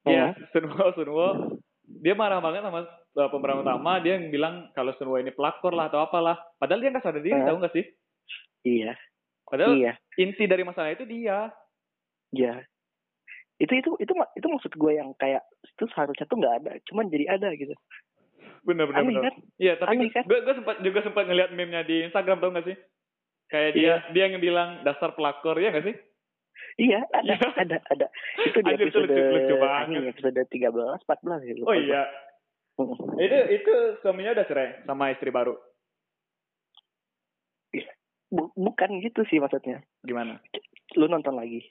Iya, 0.04 0.36
Sunwo, 0.54 0.84
Sunwo. 0.94 1.28
Dia 1.82 2.14
marah 2.14 2.38
banget 2.38 2.62
sama 2.62 2.86
uh, 2.86 3.28
pemeran 3.32 3.64
utama. 3.66 3.98
Dia 3.98 4.20
yang 4.20 4.30
bilang 4.30 4.70
kalau 4.76 4.94
Sunwo 4.94 5.18
ini 5.18 5.34
pelakor 5.34 5.74
lah 5.74 5.90
atau 5.90 6.04
apalah. 6.04 6.38
Padahal 6.60 6.84
dia 6.84 6.92
nggak 6.94 7.04
sadar 7.04 7.24
diri, 7.24 7.34
Eh. 7.34 7.46
tahu 7.48 7.58
nggak 7.58 7.74
sih? 7.74 7.84
iya 8.64 8.96
Padahal 9.44 9.76
iya 9.76 9.92
inti 10.16 10.48
dari 10.48 10.64
masalah 10.64 10.94
itu 10.94 11.04
dia. 11.04 11.52
Ya. 12.32 12.64
Itu 13.56 13.72
itu 13.72 13.90
itu 13.98 14.12
itu 14.12 14.46
maksud 14.46 14.72
gue 14.72 14.92
yang 14.92 15.14
kayak 15.14 15.42
itu 15.62 15.84
seharusnya 15.90 16.26
tuh 16.26 16.38
nggak 16.38 16.54
ada, 16.60 16.72
cuman 16.86 17.06
jadi 17.06 17.24
ada 17.30 17.54
gitu. 17.54 17.70
Bener 18.64 18.84
bener 18.84 18.98
Aneh 18.98 19.08
bener. 19.12 19.22
kan? 19.24 19.34
Iya, 19.56 19.72
tapi 19.76 19.90
Aneh 19.94 20.10
kan? 20.10 20.24
gue 20.24 20.38
gue 20.40 20.54
sempat 20.54 20.76
juga 20.80 20.98
sempat 21.00 21.24
ngeliat 21.24 21.50
meme-nya 21.50 21.82
di 21.82 22.02
Instagram 22.02 22.38
tau 22.38 22.50
gak 22.50 22.64
sih? 22.64 22.76
Kayak 23.46 23.70
dia 23.70 23.84
Iya. 23.84 23.96
dia 24.10 24.22
yang 24.26 24.40
bilang 24.40 24.70
dasar 24.82 25.12
pelakor 25.12 25.54
ya 25.56 25.70
gak 25.70 25.84
sih? 25.84 25.96
Iya, 26.76 27.06
ada 27.08 27.30
Iya. 27.30 27.48
ada 27.54 27.76
ada. 27.86 28.06
Itu 28.40 28.58
di 28.58 28.66
Anjir, 28.68 28.88
itu 28.88 28.98
episode 28.98 29.06
lucu- 29.06 29.30
lucu 29.36 29.54
banget. 29.56 29.80
anjing, 29.84 30.04
episode 30.08 30.40
13 30.48 30.98
14 31.04 31.40
gitu. 31.44 31.62
Oh 31.62 31.76
iya. 31.76 32.02
Itu 33.16 33.38
itu 33.52 33.72
suaminya 34.00 34.34
udah 34.34 34.46
cerai 34.46 34.68
sama 34.82 35.12
istri 35.12 35.30
baru. 35.30 35.54
Bu- 38.28 38.50
bukan 38.56 38.98
gitu 38.98 39.22
sih 39.24 39.38
maksudnya. 39.38 39.78
Gimana? 40.02 40.42
Lu 40.96 41.06
nonton 41.06 41.38
lagi. 41.38 41.62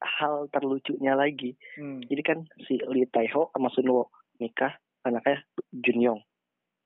Hal 0.00 0.48
terlucunya 0.48 1.12
lagi. 1.12 1.54
Hmm. 1.76 2.00
Jadi 2.00 2.22
kan 2.22 2.38
si 2.64 2.80
Lee 2.80 3.04
Tae-ho 3.06 3.52
sama 3.52 3.68
Sunwo 3.68 4.08
nikah, 4.36 4.72
anaknya 5.04 5.44
Jun 5.70 6.00
Yong. 6.00 6.20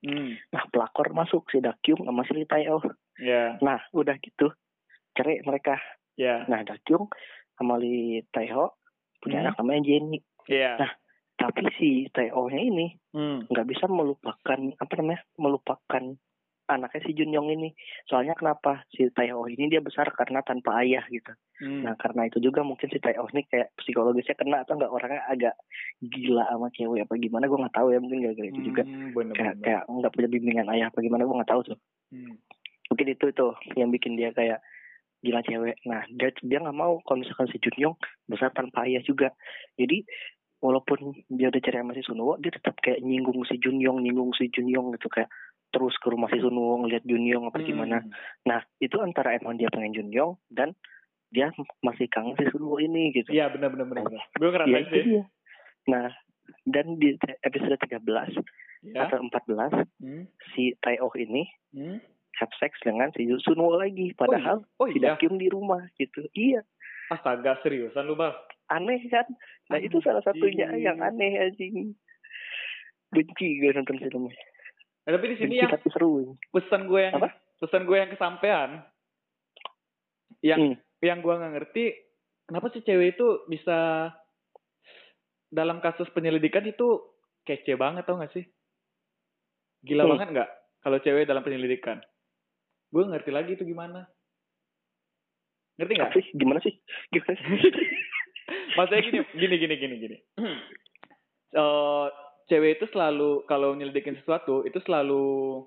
Hmm. 0.03 0.35
Nah, 0.51 0.63
pelakor 0.69 1.09
masuk 1.11 1.47
si 1.47 1.59
Dakyung 1.59 2.03
sama 2.03 2.21
si 2.23 2.35
Lee 2.35 2.45
Tae-ho. 2.45 2.83
Ya, 3.17 3.55
Nah, 3.63 3.79
udah 3.91 4.19
gitu. 4.19 4.51
Cerai 5.15 5.39
mereka. 5.41 5.79
ya. 6.15 6.43
Nah, 6.47 6.61
Dakyung 6.61 7.07
sama 7.55 7.75
Lee 7.75 8.27
Tae-ho 8.29 8.75
punya 9.19 9.39
Hmm. 9.39 9.45
anak 9.47 9.55
namanya 9.57 9.81
Jenny. 9.83 10.19
Iya. 10.45 10.75
Nah. 10.77 10.91
Tapi 11.35 11.67
si 11.75 11.89
Tae-ho-nya 12.11 12.59
ini 12.59 12.95
Hmm. 13.11 13.43
nggak 13.47 13.67
bisa 13.67 13.87
melupakan 13.87 14.59
apa 14.71 14.93
namanya? 14.95 15.19
Melupakan 15.35 16.15
anaknya 16.65 17.01
si 17.01 17.11
Jun 17.13 17.29
Yong 17.29 17.49
ini. 17.49 17.69
Soalnya 18.05 18.33
kenapa? 18.33 18.83
Si 18.89 19.05
Tae-ho 19.09 19.45
ini 19.45 19.67
dia 19.67 19.79
besar 19.79 20.09
karena 20.11 20.41
tanpa 20.41 20.81
ayah 20.81 21.05
gitu. 21.07 21.29
Hmm. 21.55 21.81
Nah, 21.81 21.95
karena 21.95 22.25
itu 22.25 22.37
juga 22.39 22.61
mungkin 22.61 22.89
si 22.89 22.97
Tae-ho 22.97 23.25
ini 23.29 23.45
kayak 23.45 23.71
psikologisnya 23.77 24.33
kena 24.33 24.61
atau 24.61 24.75
nggak 24.75 24.89
orangnya 24.89 25.21
agak 25.25 25.55
gila 26.01 26.43
sama 26.47 26.67
cewek 26.69 27.05
apa 27.05 27.13
gimana 27.15 27.45
gue 27.45 27.57
nggak 27.57 27.75
tahu 27.75 27.87
ya 27.89 27.99
mungkin 27.99 28.19
gara-gara 28.21 28.47
itu 28.47 28.61
juga 28.61 28.83
Hmm, 28.83 29.09
bener 29.11 29.33
kayak 29.33 29.53
bener. 29.53 29.63
kayak 29.63 29.81
nggak 29.87 30.11
punya 30.11 30.27
bimbingan 30.27 30.67
ayah 30.69 30.87
apa 30.89 30.99
gimana 30.99 31.23
gue 31.23 31.35
nggak 31.35 31.51
tahu 31.51 31.61
tuh 31.63 31.77
Hmm. 32.11 32.35
mungkin 32.85 33.07
itu 33.09 33.25
tuh 33.31 33.53
yang 33.73 33.89
bikin 33.89 34.13
dia 34.13 34.29
kayak 34.29 34.59
gila 35.19 35.41
cewek 35.41 35.79
nah 35.83 36.05
dia 36.07 36.29
dia 36.37 36.59
nggak 36.59 36.75
mau 36.75 37.01
kalau 37.01 37.23
misalkan 37.23 37.49
si 37.49 37.57
Junyong 37.57 37.95
besar 38.25 38.51
tanpa 38.51 38.85
ayah 38.85 39.01
juga 39.01 39.33
jadi 39.73 40.05
walaupun 40.59 41.13
dia 41.27 41.49
udah 41.49 41.61
cari 41.61 41.77
sama 41.77 41.93
si 41.93 42.03
Sunwo 42.03 42.37
dia 42.37 42.51
tetap 42.51 42.77
kayak 42.77 42.99
nyinggung 42.99 43.41
si 43.45 43.57
Junyong 43.57 44.01
nyinggung 44.01 44.31
si 44.33 44.49
Junyong 44.49 44.93
gitu 44.93 45.09
kayak 45.09 45.29
terus 45.75 45.91
ke 45.95 46.07
rumah 46.07 46.27
si 46.27 46.39
Sunwo 46.39 46.79
ngeliat 46.79 47.03
Junyong 47.03 47.51
apa 47.51 47.59
gimana 47.59 47.99
Hmm. 47.99 48.11
nah 48.45 48.63
itu 48.79 48.95
antara 48.97 49.35
emang 49.35 49.55
dia 49.55 49.67
pengen 49.67 49.91
Junyong 49.93 50.39
dan 50.49 50.71
dia 51.27 51.51
masih 51.81 52.07
kangen 52.07 52.33
si 52.33 52.47
Sunwo 52.47 52.79
ini 52.79 53.11
gitu 53.11 53.27
Iya 53.29 53.51
benar 53.51 53.67
benar 53.69 53.91
benar. 53.91 54.23
Gue 54.31 54.47
ya 54.47 54.51
ngerasain 54.55 54.79
itu 54.81 54.93
sih. 54.93 55.03
dia 55.05 55.23
nah 55.85 56.07
dan 56.63 56.95
di 56.95 57.13
episode 57.41 57.75
13 57.77 58.39
Ya. 58.85 59.01
atau 59.03 59.17
14 59.19 59.73
Hmm. 59.97 60.29
si 60.51 60.71
Tae-oh 60.79 61.11
ini 61.15 61.43
Hmm. 61.71 61.97
have 62.35 62.53
sex 62.55 62.77
dengan 62.79 63.09
si 63.11 63.25
Sunwo 63.39 63.75
lagi 63.75 64.13
padahal 64.13 64.63
Oh 64.77 64.87
iya. 64.87 65.13
Dakyung 65.13 65.35
di 65.35 65.49
rumah 65.49 65.83
gitu 65.93 66.23
iya 66.31 66.63
Astaga 67.07 67.59
seriusan 67.59 68.05
lu 68.05 68.15
bang. 68.15 68.31
aneh 68.67 68.97
kan 69.07 69.25
nah 69.67 69.77
itu 69.77 69.99
salah 69.99 70.21
satunya 70.21 70.69
yang 70.75 70.97
aneh 70.99 71.37
anjing 71.39 71.93
benci 73.09 73.59
gue 73.59 73.71
nonton 73.71 73.97
filmnya 73.97 74.37
Eh, 75.05 75.11
tapi 75.13 75.25
di 75.29 75.37
sini 75.37 75.61
yang 75.61 75.69
pesan 76.49 76.89
gue 76.89 77.01
yang 77.01 77.15
Apa? 77.15 77.29
pesan 77.61 77.85
gue 77.85 77.97
yang 77.97 78.09
kesampean 78.09 78.69
yang 80.41 80.59
Hmm. 80.59 80.75
yang 80.99 81.21
gue 81.21 81.33
nggak 81.33 81.53
ngerti 81.53 81.83
kenapa 82.43 82.73
sih 82.73 82.81
cewek 82.81 83.13
itu 83.13 83.45
bisa 83.45 84.09
dalam 85.47 85.77
kasus 85.77 86.09
penyelidikan 86.09 86.65
itu 86.65 86.99
kece 87.45 87.77
banget 87.77 88.03
tau 88.03 88.17
gak 88.17 88.33
sih? 88.33 88.41
Gila 89.85 90.03
Hmm. 90.03 90.11
banget 90.17 90.27
nggak 90.33 90.49
kalau 90.81 90.97
cewek 90.99 91.29
dalam 91.29 91.45
penyelidikan? 91.45 92.01
Gue 92.89 93.05
ngerti 93.05 93.29
lagi 93.29 93.53
itu 93.53 93.63
gimana. 93.63 94.09
Ngerti 95.77 95.93
nggak? 95.93 96.11
Gimana 96.33 96.59
sih? 96.61 96.73
Gimana 97.13 97.33
sih? 97.37 97.45
Maksudnya 98.73 99.01
gini 99.01 99.19
gini 99.33 99.55
gini 99.55 99.75
gini 99.77 99.95
gini. 100.01 100.17
Eh, 101.55 102.07
cewek 102.45 102.77
itu 102.77 102.85
selalu 102.93 103.41
kalau 103.45 103.73
nyelidikin 103.73 104.17
sesuatu 104.21 104.61
itu 104.63 104.77
selalu 104.85 105.65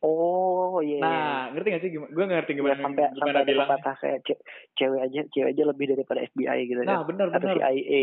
oh 0.00 0.80
iya 0.80 1.00
nah 1.00 1.36
ngerti 1.52 1.68
gak 1.70 1.82
sih 1.84 1.90
gimana 1.92 2.10
gue 2.12 2.24
ngerti 2.24 2.52
Ya, 2.52 2.56
gimana 2.56 2.74
sampai 2.76 3.04
gimana 3.12 3.38
sampai 3.40 3.44
bilang. 3.48 3.68
pepatah 3.68 3.94
kayak 4.00 4.18
ce- 4.24 4.42
cewek 4.76 5.00
aja 5.00 5.20
cewek 5.28 5.50
aja 5.52 5.62
lebih 5.64 5.86
daripada 5.92 6.20
FBI 6.24 6.58
gitu 6.66 6.80
nah 6.82 7.00
kan. 7.00 7.08
benar 7.08 7.26
atau 7.30 7.40
benar. 7.40 7.56
CIA 7.60 8.00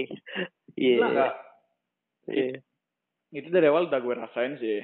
iya 0.78 0.98
nggak? 1.02 1.34
Iya. 2.32 2.58
Itu 3.34 3.48
dari 3.50 3.66
awal 3.66 3.90
udah 3.90 4.00
gue 4.00 4.14
rasain 4.14 4.54
sih 4.56 4.80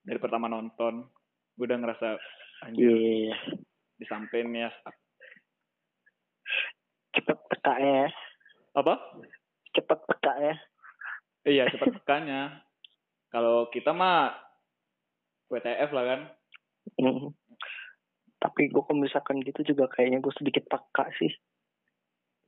dari 0.00 0.18
pertama 0.20 0.46
nonton 0.46 1.08
gue 1.56 1.64
udah 1.64 1.78
ngerasa 1.80 2.20
anjir 2.62 2.84
iya. 2.84 3.32
disampein 3.96 4.52
ya. 4.52 4.68
Cepet 7.10 7.38
peka 7.48 7.74
ya. 7.80 8.12
Apa? 8.76 8.94
Cepet 9.72 9.98
peka 10.04 10.32
ya 10.36 10.54
iya 11.46 11.70
cepat 11.70 12.02
tekannya 12.02 12.66
kalau 13.30 13.68
kita 13.70 13.90
mah 13.94 14.34
WTF 15.50 15.90
lah 15.94 16.04
kan. 16.06 16.20
Mm. 16.96 17.34
tapi 18.36 18.70
gue 18.70 18.78
kalau 18.78 19.02
misalkan 19.02 19.42
gitu 19.42 19.74
juga 19.74 19.90
kayaknya 19.90 20.22
gue 20.22 20.30
sedikit 20.38 20.64
peka 20.70 21.10
sih. 21.18 21.32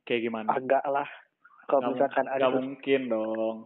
Kayak 0.07 0.31
gimana? 0.31 0.47
Agak 0.55 0.85
lah. 0.87 1.09
Kalau 1.67 1.91
misalkan 1.91 2.25
ada 2.31 2.47
nggak 2.47 2.55
mungkin 2.55 3.01
dong. 3.11 3.57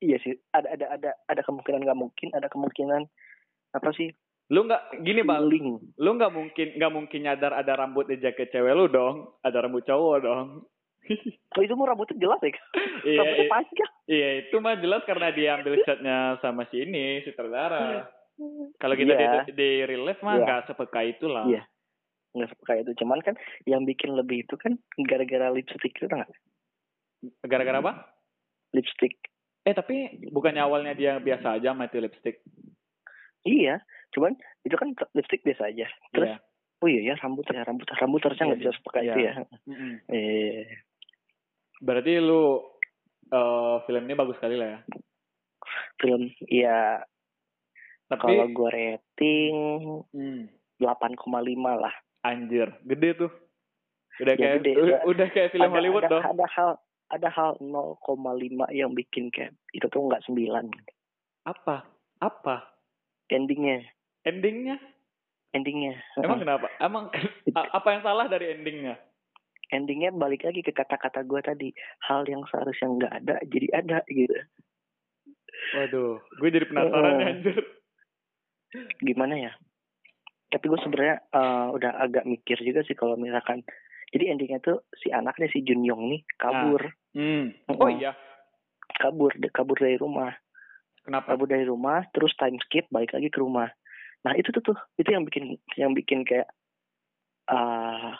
Iya 0.00 0.16
sih. 0.24 0.34
Ada 0.50 0.80
ada 0.80 0.86
ada 0.96 1.10
ada 1.28 1.42
kemungkinan 1.44 1.84
nggak 1.84 2.00
mungkin 2.00 2.28
ada 2.32 2.48
kemungkinan 2.48 3.04
apa 3.76 3.90
sih? 3.92 4.08
Lu 4.48 4.64
nggak 4.64 5.04
gini 5.04 5.20
bang. 5.20 5.44
Lu 6.00 6.10
nggak 6.16 6.32
mungkin 6.32 6.66
nggak 6.80 6.94
mungkin 6.94 7.20
nyadar 7.20 7.52
ada 7.52 7.76
rambut 7.76 8.08
di 8.08 8.16
jaket 8.16 8.48
cewek 8.48 8.72
lu 8.72 8.88
dong. 8.88 9.36
Ada 9.44 9.68
rambut 9.68 9.84
cowok 9.84 10.16
dong 10.24 10.64
oh 11.56 11.62
itu 11.62 11.74
mau 11.74 11.86
rambutnya 11.86 12.16
jelas 12.18 12.38
ya 12.40 12.50
iya 13.02 13.18
rambutnya 13.18 13.44
iya, 13.44 13.50
panjang. 13.50 13.92
Iya 14.06 14.28
itu 14.42 14.56
mah 14.58 14.74
jelas 14.78 15.02
karena 15.06 15.28
dia 15.30 15.50
ambil 15.58 15.74
shotnya 15.82 16.16
sama 16.38 16.68
si 16.68 16.82
ini 16.82 17.24
sutradara 17.24 18.06
kalau 18.78 18.94
kita 18.96 19.12
Iya. 19.12 19.42
di, 19.44 19.52
di 19.52 19.68
real 19.84 20.04
life 20.04 20.22
mah 20.22 20.38
Iya. 20.38 20.44
nggak 20.46 20.60
sepeka 20.66 21.00
itulah 21.02 21.44
Iya. 21.44 21.62
nggak 22.30 22.50
suka 22.54 22.72
itu. 22.78 22.90
Cuman 23.02 23.20
kan 23.20 23.34
yang 23.66 23.82
bikin 23.82 24.14
lebih 24.14 24.46
itu 24.46 24.54
kan 24.54 24.78
gara-gara 25.02 25.50
lipstick 25.50 25.92
itu 25.92 26.06
nggak? 26.06 26.30
Gara-gara 27.42 27.82
apa? 27.82 27.92
Lipstick. 28.70 29.18
Eh 29.66 29.74
tapi 29.74 30.24
bukannya 30.30 30.62
awalnya 30.62 30.94
dia 30.94 31.18
biasa 31.18 31.58
aja 31.58 31.74
itu 31.74 31.98
lipstick? 31.98 32.38
Iya. 33.42 33.82
Cuman 34.14 34.38
itu 34.62 34.72
kan 34.78 34.94
lipstick 35.12 35.42
biasa 35.42 35.68
aja. 35.68 35.90
Terus 36.14 36.30
Iya. 36.32 36.38
oh 36.80 36.88
iya 36.88 37.00
ya 37.12 37.14
rambut 37.18 37.44
ya 37.44 37.60
rambut. 37.60 37.90
Rambut 37.90 38.22
harusnya 38.24 38.46
nggak 38.46 38.56
Iya, 38.56 38.64
bisa 38.64 38.76
sepeka 38.78 39.00
itu 39.02 39.18
ya. 39.20 39.32
Mm-mm. 39.66 39.92
eh 40.08 40.64
berarti 41.80 42.20
lu 42.20 42.60
eh 43.30 43.76
film 43.88 44.04
ini 44.04 44.14
bagus 44.14 44.36
sekali 44.36 44.56
lah 44.60 44.68
ya? 44.76 44.80
Film 46.00 46.28
ya 46.48 47.00
tapi 48.10 48.26
kalau 48.26 48.46
gue 48.50 48.68
rating 48.74 49.56
hmm, 50.10 50.42
8,5 50.82 51.24
lah. 51.78 51.94
Anjir 52.26 52.68
gede 52.82 53.10
tuh. 53.14 53.32
Udah 54.20 54.34
Ya, 54.36 54.58
kayak 54.58 54.58
gede. 54.60 54.72
u- 54.76 55.02
udah 55.14 55.28
kayak 55.30 55.50
film 55.54 55.70
ada, 55.70 55.76
Hollywood 55.78 56.04
ada, 56.04 56.12
dong 56.12 56.22
ada 56.26 56.46
hal 56.50 56.70
ada 57.10 57.28
hal 57.30 57.50
0,5 57.62 58.66
yang 58.74 58.90
bikin 58.92 59.30
kayak 59.30 59.54
itu 59.72 59.86
tuh 59.88 60.04
nggak 60.04 60.22
9 60.26 60.68
apa? 61.48 61.86
Apa? 62.20 62.76
Endingnya. 63.32 63.86
Endingnya? 64.26 64.76
Endingnya. 65.56 65.96
Emang 66.20 66.42
kenapa? 66.42 66.66
Emang 66.82 67.08
apa 67.78 67.88
yang 67.94 68.02
salah 68.04 68.26
dari 68.28 68.52
endingnya 68.58 68.98
endingnya 69.70 70.10
balik 70.10 70.42
lagi 70.46 70.60
ke 70.60 70.74
kata-kata 70.74 71.22
gue 71.22 71.40
tadi 71.40 71.68
hal 72.10 72.26
yang 72.26 72.42
seharusnya 72.50 72.88
nggak 72.90 73.12
ada 73.24 73.34
jadi 73.46 73.68
ada 73.74 73.98
gitu. 74.10 74.36
Waduh 75.78 76.18
gue 76.38 76.48
jadi 76.50 76.66
penasaran 76.66 77.14
ya 77.22 77.26
anjir. 77.34 77.56
Gimana 79.02 79.34
ya? 79.38 79.52
Tapi 80.50 80.64
gue 80.66 80.80
sebenarnya 80.82 81.16
eh, 81.30 81.66
udah 81.74 81.90
agak 82.02 82.24
mikir 82.26 82.58
juga 82.62 82.82
sih 82.82 82.98
kalau 82.98 83.14
misalkan 83.14 83.62
jadi 84.10 84.34
endingnya 84.34 84.58
tuh 84.58 84.82
si 84.98 85.14
anaknya 85.14 85.46
si 85.54 85.62
Junyong 85.62 86.10
nih 86.10 86.22
kabur. 86.34 86.82
Hmm. 87.14 87.54
oh 87.70 87.90
iya. 87.90 88.14
Kabur 88.98 89.34
kabur 89.54 89.78
dari 89.78 89.94
rumah. 89.94 90.34
Kenapa? 91.06 91.34
Kabur 91.34 91.46
dari 91.46 91.62
rumah 91.62 92.02
terus 92.10 92.34
time 92.34 92.58
skip 92.66 92.90
balik 92.90 93.14
lagi 93.14 93.30
ke 93.30 93.38
rumah. 93.38 93.70
Nah 94.26 94.34
itu 94.34 94.50
tuh 94.50 94.62
tuh 94.62 94.78
itu 94.98 95.08
yang 95.14 95.22
bikin 95.22 95.56
yang 95.78 95.94
bikin 95.94 96.26
kayak 96.26 96.50
ah 97.50 98.18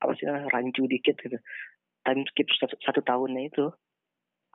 apa 0.00 0.12
sih 0.16 0.24
namanya, 0.24 0.48
rancu 0.50 0.84
dikit 0.84 1.16
gitu. 1.16 1.36
Time 2.00 2.24
skip 2.26 2.48
satu, 2.50 2.74
satu 2.80 3.00
tahunnya 3.00 3.46
itu. 3.46 3.68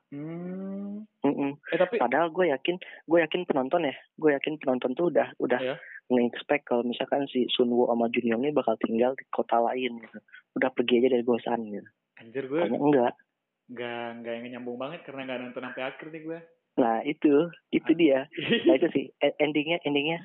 Hmm. 0.10 1.02
Mm-mm. 1.26 1.58
eh 1.74 1.80
tapi 1.82 1.98
padahal 1.98 2.30
gue 2.30 2.46
yakin 2.48 2.78
gue 3.04 3.20
yakin 3.20 3.42
penonton 3.44 3.84
ya. 3.84 3.96
Gue 4.16 4.32
yakin 4.32 4.62
penonton 4.62 4.94
tuh 4.94 5.10
udah 5.10 5.34
udah 5.38 5.58
Iya. 5.58 5.76
nge-expect 6.08 6.64
kalau 6.64 6.86
misalkan 6.86 7.26
si 7.26 7.50
Sunwoo 7.50 7.90
sama 7.90 8.06
Junyong 8.08 8.46
ini 8.46 8.54
bakal 8.54 8.78
tinggal 8.78 9.14
di 9.14 9.26
kota 9.28 9.58
lain 9.60 9.98
gitu. 9.98 10.18
Udah 10.54 10.70
pergi 10.70 11.02
aja 11.02 11.10
dari 11.12 11.26
Gosan 11.26 11.62
gitu. 11.68 11.90
Anjir 12.16 12.46
gue 12.46 12.60
Kayaknya 12.60 12.80
enggak. 12.80 13.14
Nggak 13.66 14.06
nggak 14.16 14.34
yang 14.36 14.46
nyambung 14.54 14.78
banget 14.78 15.00
karena 15.02 15.22
nggak 15.26 15.40
nonton 15.42 15.64
sampai 15.64 15.84
akhir 15.84 16.08
nih 16.10 16.24
gue 16.24 16.40
nah 16.76 17.00
itu 17.02 17.34
itu 17.72 17.88
Ah. 17.88 17.98
dia. 17.98 18.20
Nah 18.68 18.76
itu 18.76 18.88
sih. 18.92 19.06
E- 19.26 19.38
endingnya 19.40 19.82
endingnya 19.82 20.22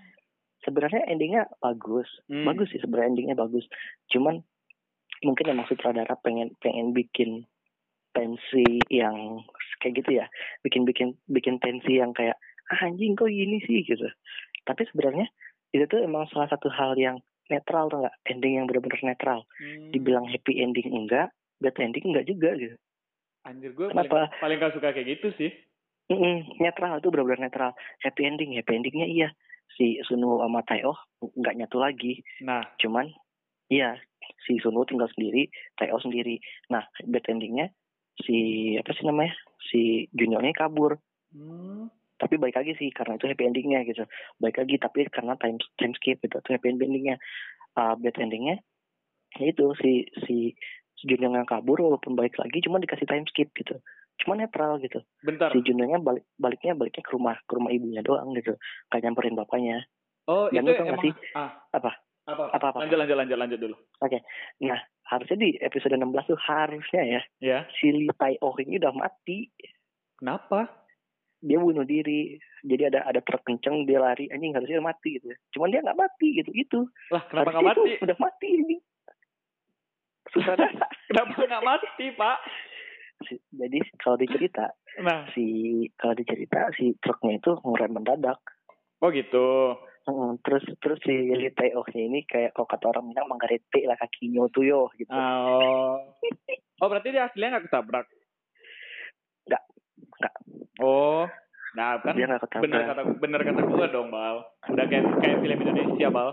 sebenarnya 0.60 1.08
endingnya 1.08 1.48
bagus. 1.56 2.10
Hmm. 2.26 2.44
bagus 2.44 2.68
sih 2.68 2.78
sebenarnya 2.78 3.10
endingnya 3.10 3.36
bagus. 3.38 3.64
Cuman 4.08 4.44
mungkin 5.24 5.52
emang 5.52 5.66
sutradara 5.68 6.16
pengen 6.20 6.56
pengen 6.60 6.92
bikin 6.96 7.44
tensi 8.10 8.82
yang 8.90 9.44
kayak 9.78 10.02
gitu 10.02 10.10
ya. 10.20 10.26
Bikin 10.66 10.82
bikin 10.84 11.16
bikin 11.30 11.62
tensi 11.62 12.00
yang 12.00 12.12
kayak 12.16 12.36
ah, 12.72 12.80
anjing 12.86 13.14
kok 13.14 13.30
gini 13.30 13.62
sih? 13.64 13.84
gitu. 13.86 14.06
Tapi 14.66 14.82
sebenarnya 14.90 15.26
itu 15.70 15.86
tuh 15.86 16.02
emang 16.02 16.26
salah 16.34 16.50
satu 16.50 16.66
hal 16.72 16.98
yang 16.98 17.22
netral 17.50 17.90
tuh 17.90 18.02
nggak? 18.02 18.16
Ending 18.26 18.52
yang 18.58 18.66
benar-benar 18.66 19.14
netral. 19.14 19.40
Hmm. 19.58 19.90
dibilang 19.94 20.26
happy 20.26 20.58
ending 20.62 20.90
enggak 20.90 21.30
bad 21.60 21.76
ending 21.76 22.04
enggak 22.10 22.26
juga 22.26 22.56
gitu. 22.56 22.76
Anjir 23.44 23.72
gue 23.72 23.88
paling, 23.88 24.08
Kenapa? 24.08 24.36
paling 24.36 24.56
gak 24.60 24.74
suka 24.76 24.92
kayak 24.92 25.08
gitu 25.16 25.28
sih. 25.40 25.50
Mm-mm, 26.10 26.58
netral 26.58 26.98
itu 26.98 27.08
benar-benar 27.08 27.48
netral. 27.48 27.72
Happy 28.02 28.26
ending 28.26 28.58
happy 28.58 28.74
endingnya 28.76 29.06
iya. 29.06 29.28
Si 29.78 30.02
Sunwoo 30.02 30.42
sama 30.42 30.66
Taeoh 30.66 30.98
nggak 31.22 31.56
nyatu 31.56 31.78
lagi. 31.78 32.20
Nah. 32.42 32.66
Cuman 32.82 33.08
iya 33.70 33.94
si 34.46 34.58
Sunwoo 34.60 34.88
tinggal 34.88 35.10
sendiri 35.12 35.48
Taeoh 35.76 36.00
sendiri. 36.00 36.40
Nah 36.72 36.84
bad 37.06 37.24
endingnya 37.28 37.72
si 38.20 38.36
apa 38.76 38.90
sih 38.96 39.04
namanya 39.06 39.34
si 39.70 40.06
Junyongnya 40.12 40.56
kabur. 40.56 40.98
Hmm. 41.30 41.86
tapi 42.20 42.36
baik 42.36 42.52
lagi 42.52 42.76
sih 42.76 42.92
karena 42.92 43.16
itu 43.16 43.24
happy 43.30 43.48
endingnya 43.48 43.80
gitu. 43.88 44.04
Baik 44.36 44.60
lagi 44.60 44.76
tapi 44.76 45.08
karena 45.08 45.40
time 45.40 45.56
time 45.80 45.96
skip 45.96 46.20
gitu. 46.20 46.36
Itu 46.36 46.50
happy 46.52 46.68
endingnya. 46.76 47.16
Uh, 47.78 47.94
bad 47.96 48.18
endingnya 48.18 48.60
ya 49.38 49.46
itu 49.54 49.66
si 49.78 50.04
si 50.26 50.36
Junyong 51.00 51.38
yang 51.40 51.48
kabur 51.48 51.80
walaupun 51.80 52.12
balik 52.12 52.36
lagi 52.36 52.60
cuma 52.60 52.76
dikasih 52.76 53.08
time 53.08 53.24
skip 53.30 53.48
gitu. 53.56 53.80
Cuma 54.20 54.36
netral 54.36 54.76
gitu. 54.84 55.00
Bentar. 55.24 55.48
Si 55.54 55.64
Junyongnya 55.64 56.02
balik 56.02 56.28
baliknya 56.36 56.76
baliknya 56.76 57.00
ke 57.00 57.12
rumah 57.16 57.40
ke 57.40 57.52
rumah 57.56 57.72
ibunya 57.72 58.04
doang 58.04 58.36
gitu. 58.36 58.52
Kayak 58.92 59.08
nyamperin 59.08 59.38
bapaknya. 59.38 59.88
Oh 60.28 60.52
Dan 60.52 60.68
itu 60.68 60.76
nggak 60.76 60.92
emang 60.92 61.04
sih? 61.08 61.14
ah. 61.32 61.50
Apa? 61.72 61.96
Apa? 62.30 62.44
Apa, 62.54 62.66
apa? 62.70 62.78
Lanjut, 62.80 62.98
lanjut, 62.98 63.16
lanjut, 63.16 63.38
lanjut 63.38 63.58
dulu. 63.58 63.76
Nah, 64.62 64.80
harusnya 65.04 65.36
di 65.36 65.50
episode 65.58 65.94
16 65.94 66.06
tuh 66.26 66.38
harusnya 66.38 67.02
ya 67.02 67.20
Ya. 67.40 67.58
si 67.76 67.90
Lee 67.90 68.14
Tai 68.14 68.38
Oh 68.40 68.54
ini 68.56 68.78
udah 68.78 68.94
mati. 68.94 69.50
Kenapa? 70.16 70.70
Dia 71.40 71.56
bunuh 71.56 71.82
diri. 71.82 72.36
Jadi 72.60 72.92
ada 72.92 73.02
ada 73.02 73.18
truk 73.18 73.40
kenceng 73.42 73.88
dia 73.88 73.96
lari 73.98 74.28
anjing 74.28 74.52
harusnya 74.52 74.78
udah 74.78 74.88
mati 74.92 75.16
gitu. 75.16 75.32
Cuman 75.56 75.72
dia 75.72 75.80
nggak 75.80 75.96
mati 75.96 76.26
gitu 76.36 76.50
gitu. 76.52 76.80
Lah, 77.08 77.24
kenapa 77.26 77.50
nggak 77.50 77.66
mati? 77.66 77.80
itu 77.90 78.04
udah 78.04 78.18
mati 78.20 78.48
ini. 78.52 78.76
Sutradara. 80.30 80.86
Kenapa 81.10 81.42
nggak 81.42 81.64
mati, 81.66 82.06
Pak? 82.14 82.38
Jadi 83.50 83.78
kalau 83.98 84.16
dicerita 84.16 84.72
Nah, 85.00 85.28
si 85.32 85.44
kalau 85.96 86.14
dicerita 86.14 86.70
si 86.72 86.92
truknya 87.00 87.36
itu 87.36 87.52
ngerem 87.60 87.92
mendadak. 87.92 88.38
oh 89.00 89.08
gitu. 89.10 89.74
Mm, 90.08 90.40
terus 90.40 90.64
terus 90.80 90.96
si 91.04 91.12
Tai 91.52 91.76
Oh 91.76 91.84
ini 91.92 92.24
kayak 92.24 92.56
kalau 92.56 92.64
kata 92.64 92.88
orang 92.88 93.12
bilang 93.12 93.28
manggarete 93.28 93.84
lah 93.84 94.00
kakinya 94.00 94.48
tuh 94.48 94.64
yo 94.64 94.88
gitu. 94.96 95.12
Oh. 95.12 96.00
Oh, 96.80 96.88
berarti 96.88 97.12
dia 97.12 97.28
aslinya 97.28 97.60
nggak 97.60 97.66
ketabrak? 97.68 98.06
Nggak. 99.44 99.62
Nggak. 100.16 100.34
Oh. 100.80 101.28
Nah, 101.76 102.00
kan 102.00 102.16
dia 102.16 102.26
nggak 102.26 102.48
ketabrak. 102.48 102.64
bener 102.64 102.80
kata 102.88 103.02
bener 103.20 103.40
kata 103.44 103.60
gua 103.68 103.86
dong, 103.92 104.08
Bal. 104.08 104.40
Udah 104.72 104.84
kayak 104.88 105.04
kayak 105.20 105.38
film 105.44 105.58
Indonesia, 105.68 106.08
Bal. 106.08 106.30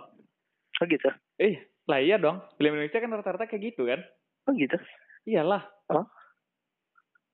Oh 0.79 0.85
gitu. 0.87 1.09
Eh, 1.35 1.59
lah 1.91 1.99
iya 1.99 2.15
dong. 2.15 2.39
Film 2.55 2.79
Indonesia 2.79 3.03
kan 3.03 3.11
rata-rata 3.11 3.51
kayak 3.51 3.75
gitu 3.75 3.83
kan? 3.83 3.99
Oh 4.47 4.55
gitu. 4.55 4.79
Iyalah. 5.27 5.67
Oh. 5.91 6.07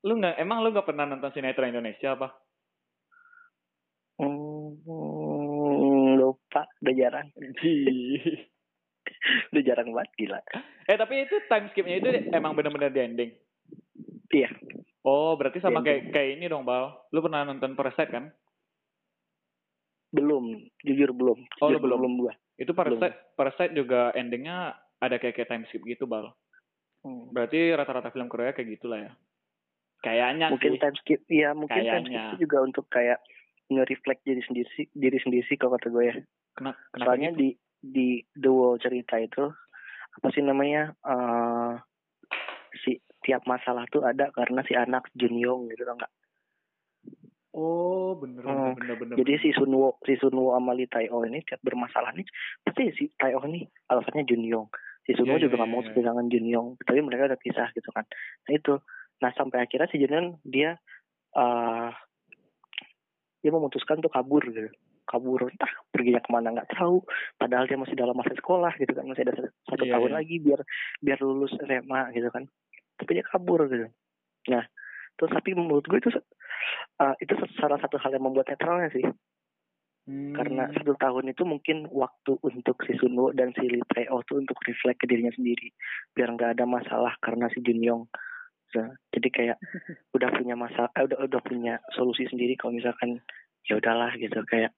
Lu 0.10 0.18
nggak 0.18 0.42
emang 0.42 0.66
lu 0.66 0.74
nggak 0.74 0.90
pernah 0.90 1.06
nonton 1.06 1.30
sinetron 1.30 1.70
Indonesia 1.70 2.18
apa? 2.18 2.34
Hmm, 4.14 4.78
lupa 6.22 6.70
udah 6.84 6.94
jarang. 6.94 7.28
udah 9.52 9.64
jarang 9.64 9.90
banget 9.92 10.12
gila. 10.20 10.40
eh, 10.86 10.98
tapi 11.00 11.24
itu 11.24 11.36
time 11.48 11.72
skipnya 11.72 11.96
itu 12.00 12.10
emang 12.30 12.54
bener-bener 12.54 12.92
di 12.92 13.02
ending. 13.02 13.32
Iya. 14.30 14.50
Oh, 15.04 15.36
berarti 15.36 15.60
sama 15.60 15.80
kayak 15.80 16.12
kayak 16.12 16.40
ini 16.40 16.48
dong, 16.48 16.64
Bal. 16.64 16.92
Lu 17.12 17.20
pernah 17.20 17.44
nonton 17.44 17.76
Parasite 17.76 18.10
kan? 18.10 18.32
Belum, 20.14 20.56
jujur 20.80 21.10
belum. 21.12 21.40
Oh, 21.60 21.68
Jujur 21.68 21.80
lu 21.80 21.84
belum? 21.84 21.98
belum 22.00 22.14
gua. 22.22 22.34
Itu 22.56 22.72
Parasite 22.72 23.34
Parasite 23.34 23.74
juga 23.74 24.14
endingnya 24.14 24.78
ada 25.00 25.16
kayak 25.18 25.36
kayak 25.36 25.50
time 25.50 25.66
skip 25.68 25.84
gitu, 25.84 26.06
Bal. 26.06 26.32
Hmm. 27.04 27.28
Berarti 27.34 27.74
rata-rata 27.74 28.14
film 28.14 28.32
Korea 28.32 28.54
kayak 28.54 28.80
gitulah 28.80 29.00
ya. 29.02 29.12
Kayaknya 30.00 30.52
Mungkin 30.52 30.72
sih. 30.76 30.82
time 30.84 30.98
skip, 31.00 31.22
iya 31.28 31.50
mungkin 31.52 31.80
time 31.80 32.06
skip 32.06 32.16
Kayaknya. 32.16 32.40
juga 32.40 32.58
untuk 32.60 32.86
kayak 32.88 33.20
nge-reflect 33.72 34.22
diri 34.24 34.42
sendiri 34.44 34.68
diri 34.92 35.18
sendiri 35.20 35.44
sih 35.48 35.56
kalau 35.56 35.76
kata 35.76 35.88
gue 35.90 36.04
ya. 36.04 36.16
Kena- 36.54 36.78
kenapa 36.94 37.06
Soalnya 37.10 37.30
gitu? 37.34 37.40
di 37.42 37.50
di 37.84 38.08
The 38.32 38.50
Wall 38.50 38.80
cerita 38.80 39.20
itu 39.20 39.44
apa 40.14 40.28
sih 40.32 40.46
namanya 40.46 40.94
eh 41.04 41.74
si 42.80 42.96
tiap 43.22 43.44
masalah 43.46 43.86
tuh 43.90 44.06
ada 44.06 44.30
karena 44.30 44.62
si 44.64 44.74
anak 44.78 45.10
Junyoung 45.16 45.72
gitu 45.72 45.84
tau 45.84 45.96
nggak? 45.98 46.14
Oh, 47.54 48.18
bener 48.18 48.42
bener 48.42 48.74
Hmm. 48.74 48.74
bener 48.74 48.96
bener. 48.98 49.16
Jadi 49.22 49.34
si 49.46 49.50
Sunwo 49.54 50.02
si 50.06 50.18
Sunwo 50.18 50.58
sama 50.58 50.74
Lee 50.74 50.90
Tai 50.90 51.06
Oh 51.14 51.22
ini 51.22 51.46
tiap 51.46 51.62
bermasalah 51.62 52.10
nih 52.18 52.26
pasti 52.66 52.90
si 52.98 53.04
Tai 53.14 53.34
Oh 53.38 53.46
nih 53.46 53.70
alasannya 53.90 54.26
Junyoung. 54.26 54.74
Si 55.06 55.14
Sunwo 55.14 55.38
Iya, 55.38 55.46
juga 55.46 55.56
iya, 55.56 55.60
nggak 55.62 55.72
mau 55.72 55.82
iya. 55.86 55.90
kehilangan 55.94 56.28
Junyoung, 56.34 56.70
tapi 56.82 57.00
mereka 57.06 57.30
udah 57.30 57.40
pisah 57.40 57.70
gitu 57.78 57.90
kan. 57.94 58.06
Nah 58.48 58.52
itu. 58.58 58.74
Nah 59.22 59.32
sampai 59.38 59.62
akhirnya 59.62 59.86
si 59.94 60.02
Junyoung 60.02 60.42
dia 60.42 60.82
eh 61.38 61.90
dia 63.44 63.52
memutuskan 63.54 64.02
untuk 64.02 64.14
kabur 64.16 64.42
gitu. 64.50 64.74
Kabur 65.04 65.48
entah 65.48 65.72
perginya 65.92 66.22
ke 66.24 66.30
mana 66.32 66.54
nggak 66.56 66.72
tahu. 66.76 67.04
Padahal 67.38 67.68
dia 67.68 67.80
masih 67.80 67.96
dalam 67.96 68.16
masa 68.16 68.34
sekolah 68.34 68.74
gitu 68.80 68.92
kan 68.96 69.06
masih 69.08 69.24
ada 69.28 69.34
satu, 69.68 69.84
Iya, 69.84 69.94
tahun 70.00 70.12
iya. 70.12 70.18
lagi 70.20 70.36
biar 70.40 70.62
biar 71.04 71.20
lulus 71.22 71.54
SMA 71.60 72.02
gitu 72.16 72.30
kan. 72.32 72.44
Tapi 73.00 73.10
dia 73.20 73.26
kabur 73.28 73.68
gitu. 73.68 73.88
Nah 74.50 74.64
terus 75.14 75.30
tapi 75.30 75.54
menurut 75.54 75.86
gue 75.86 76.02
itu 76.02 76.10
eh, 76.10 77.16
itu 77.22 77.34
salah 77.62 77.78
satu 77.78 78.02
hal 78.02 78.18
yang 78.18 78.26
membuat 78.26 78.50
netralnya 78.50 78.90
sih 78.90 79.06
Hmm. 80.04 80.36
karena 80.36 80.68
satu 80.76 81.00
tahun 81.00 81.32
itu 81.32 81.48
mungkin 81.48 81.88
waktu 81.88 82.36
untuk 82.44 82.76
si 82.84 82.92
Sunwo 83.00 83.32
dan 83.32 83.56
si 83.56 83.64
Lee 83.72 83.88
Tae-oh 83.88 84.20
tuh 84.28 84.44
untuk 84.44 84.60
reflect 84.68 85.00
ke 85.00 85.08
dirinya 85.08 85.32
sendiri 85.32 85.72
biar 86.12 86.28
nggak 86.36 86.60
ada 86.60 86.68
masalah 86.68 87.16
karena 87.24 87.48
si 87.48 87.64
Junyoung 87.64 88.12
Nah, 88.74 88.90
jadi 89.14 89.30
kayak 89.30 89.58
udah 90.18 90.30
punya 90.34 90.58
masalah 90.58 90.90
eh, 90.98 91.06
udah 91.06 91.30
udah 91.30 91.42
punya 91.46 91.74
solusi 91.94 92.26
sendiri 92.26 92.58
kalau 92.58 92.74
misalkan 92.74 93.22
ya 93.64 93.78
udahlah 93.78 94.12
gitu 94.18 94.42
kayak 94.50 94.74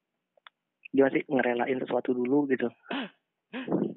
dia 0.96 1.04
masih 1.04 1.28
ngerelain 1.28 1.76
sesuatu 1.78 2.12
dulu 2.12 2.48
gitu 2.48 2.72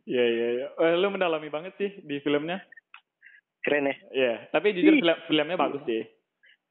Iya 0.04 0.24
iya 0.24 0.46
iya. 0.52 0.66
Eh, 0.72 0.94
lu 0.94 1.08
mendalami 1.08 1.46
banget 1.46 1.74
sih 1.74 1.90
di 2.00 2.18
filmnya. 2.18 2.58
keren 3.60 3.84
ya 3.84 3.96
Iya, 4.10 4.34
tapi 4.48 4.70
jujur 4.72 4.94
film 4.96 5.14
filmnya 5.26 5.56
bagus 5.56 5.82
sih. 5.84 6.02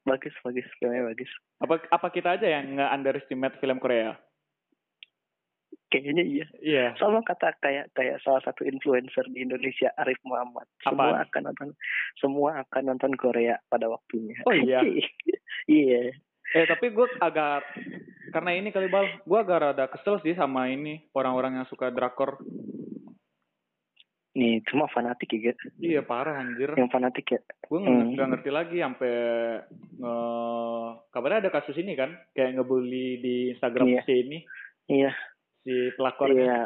bagus 0.02 0.32
bagus 0.38 0.64
filmnya 0.74 1.04
bagus 1.06 1.28
Apa 1.58 1.80
apa 1.86 2.06
kita 2.08 2.34
aja 2.34 2.48
yang 2.50 2.74
nggak 2.74 2.92
underestimate 2.92 3.56
film 3.58 3.78
Korea? 3.78 4.16
kayaknya 5.86 6.20
iya 6.22 6.46
Iya. 6.58 6.84
sama 6.94 7.20
kata 7.22 7.56
kayak 7.58 7.88
kayak 7.90 8.20
salah 8.20 8.40
satu 8.42 8.60
influencer 8.62 9.24
di 9.26 9.40
Indonesia 9.40 9.88
Arif 9.96 10.20
Muhammad 10.22 10.68
semua 10.78 11.12
Apaan? 11.14 11.24
akan 11.24 11.42
nonton 11.46 11.68
semua 12.14 12.50
akan 12.62 12.82
nonton 12.86 13.12
Korea 13.14 13.56
pada 13.66 13.88
waktunya 13.88 14.36
Oh 14.44 14.52
iya. 14.52 14.84
iya 15.66 16.12
Eh 16.50 16.64
tapi 16.66 16.88
gue 16.88 17.06
agak 17.18 17.64
karena 18.28 18.50
ini 18.52 18.68
kali 18.68 18.86
bal, 18.86 19.06
gue 19.20 19.38
agak 19.38 19.58
rada 19.60 19.84
kesel 19.86 20.18
sih 20.18 20.32
sama 20.32 20.66
ini 20.66 21.06
orang-orang 21.12 21.56
yang 21.56 21.66
suka 21.66 21.88
drakor. 21.88 22.38
nih 24.32 24.62
cuma 24.64 24.86
fanatik 24.86 25.34
ya 25.34 25.50
Gek. 25.50 25.58
Iya 25.78 26.00
parah 26.00 26.38
anjir. 26.38 26.70
yang 26.72 26.86
fanatik 26.86 27.26
ya 27.26 27.40
Gue 27.64 27.82
Hmm. 27.82 28.14
nggak 28.14 28.28
ngerti 28.30 28.50
lagi 28.50 28.78
sampai 28.78 29.14
nge 29.98 30.14
kabarnya 31.10 31.42
ada 31.42 31.50
kasus 31.50 31.74
ini 31.74 31.92
kan, 31.92 32.14
kayak 32.32 32.54
ngebully 32.54 33.18
di 33.18 33.34
Instagram 33.50 33.88
Iya. 33.88 34.02
si 34.06 34.14
ini 34.14 34.38
iya 34.86 35.10
si 35.60 35.90
pelakornya. 35.92 36.38
iya 36.38 36.58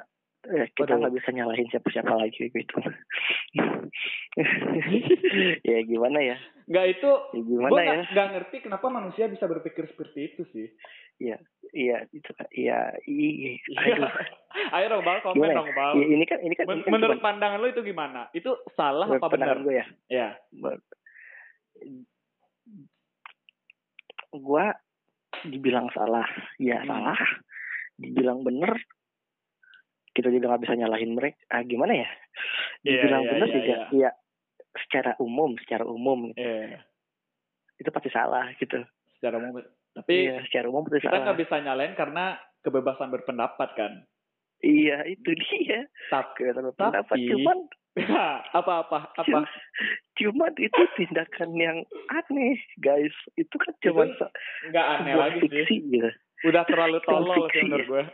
Eh, 0.43 0.67
kita 0.75 0.99
nggak 0.99 1.15
bisa 1.15 1.31
nyalahin 1.31 1.71
siapa-siapa 1.71 2.13
lagi 2.13 2.51
gitu 2.51 2.75
ya 5.63 5.79
gimana 5.83 6.19
ya 6.19 6.35
Nggak 6.63 6.87
itu, 6.93 7.11
ya 7.31 7.43
gimana 7.43 7.81
ya 7.81 8.01
nggak 8.05 8.29
ngerti 8.33 8.57
kenapa 8.61 8.87
manusia 8.89 9.27
bisa 9.27 9.47
berpikir 9.47 9.87
seperti 9.87 10.31
itu 10.31 10.43
sih. 10.51 10.67
iya 11.19 11.39
itu 12.11 12.31
iya 12.53 12.91
iya 13.05 13.51
aduh 13.77 14.11
Ayo 14.75 14.87
dong 14.91 15.03
bal, 15.03 15.19
komen 15.21 15.39
Gimana 15.39 15.55
dong 15.57 15.71
bal. 15.73 15.93
Ya, 15.95 16.07
ini 16.09 16.25
kan 16.25 16.39
ini 16.41 16.55
kan, 16.55 16.65
Men- 16.67 16.77
ini 16.77 16.85
kan 16.85 16.93
Menurut 16.93 17.17
cuma 17.17 17.27
pandangan 17.29 17.59
lo 17.59 17.69
itu 17.69 17.83
gimana? 17.83 18.21
Itu 18.33 18.51
salah 18.73 19.07
apa 19.07 19.27
benar? 19.29 19.57
gue 19.59 19.75
ya 19.75 19.87
Ya. 20.09 20.29
gue 24.33 24.65
dibilang 25.45 25.87
salah 25.93 26.27
ya 26.57 26.81
Hmm. 26.81 26.89
salah 26.89 27.19
dibilang 27.95 28.43
bener 28.43 28.75
kita 30.13 30.29
juga 30.29 30.47
nggak 30.47 30.63
bisa 30.63 30.75
nyalahin 30.75 31.13
mereka 31.13 31.41
ah 31.49 31.63
gimana 31.63 31.93
ya 31.95 32.09
Iya, 32.83 32.99
dibilang 32.99 33.23
iya, 33.23 33.31
bener 33.31 33.47
iya, 33.47 33.55
juga 33.55 33.75
iya. 33.75 33.87
ya 33.99 34.11
secara 34.75 35.13
umum 35.19 35.51
secara 35.59 35.85
umum 35.85 36.33
Iya. 36.33 36.81
itu 37.77 37.89
pasti 37.89 38.09
salah 38.09 38.49
gitu 38.57 38.81
Secara 39.17 39.39
umum. 39.39 39.63
Tapi 39.93 40.15
iya 40.27 40.43
secara 40.43 40.67
umum 40.67 40.83
pasti 40.83 41.01
kita 41.01 41.15
nggak 41.17 41.39
bisa 41.39 41.55
nyalain 41.59 41.95
karena 41.95 42.35
kebebasan 42.61 43.09
berpendapat 43.09 43.69
kan. 43.73 43.93
iya 44.59 45.03
itu 45.05 45.31
dia 45.33 45.87
Tapi 46.09 46.33
kebebasan 46.39 46.73
pendapat 46.73 47.07
Tapi- 47.13 47.29
cuman 47.29 47.59
apa-apa 48.57 48.99
apa? 49.11 49.23
Cuma- 49.23 49.51
cuman 50.15 50.53
itu 50.57 50.83
tindakan 50.97 51.51
yang 51.55 51.79
aneh 52.09 52.57
guys 52.79 53.13
itu 53.35 53.53
kan 53.55 53.75
cuma 53.81 54.09
Nggak 54.67 54.87
aneh 54.97 55.15
lagi 55.15 55.41
sih. 55.69 55.79
gitu 55.85 56.09
Udah 56.43 56.65
terlalu 56.65 56.99
tolol 57.03 57.47
sih 57.49 57.63
menurut 57.63 57.85
ya. 57.85 57.87
gue. 57.87 58.05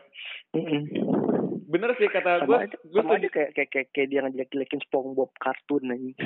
Bener 1.69 1.93
sih 1.95 2.09
kata 2.09 2.43
gue. 2.43 2.59
Gue 2.83 2.99
sama 2.99 3.15
aja 3.15 3.29
kayak 3.29 3.51
kayak 3.53 3.69
kayak, 3.69 3.89
kayak 3.93 4.09
dia 4.09 4.21
ngejelek-jelekin 4.23 4.81
SpongeBob 4.83 5.31
kartun 5.37 5.85
aja. 5.87 6.13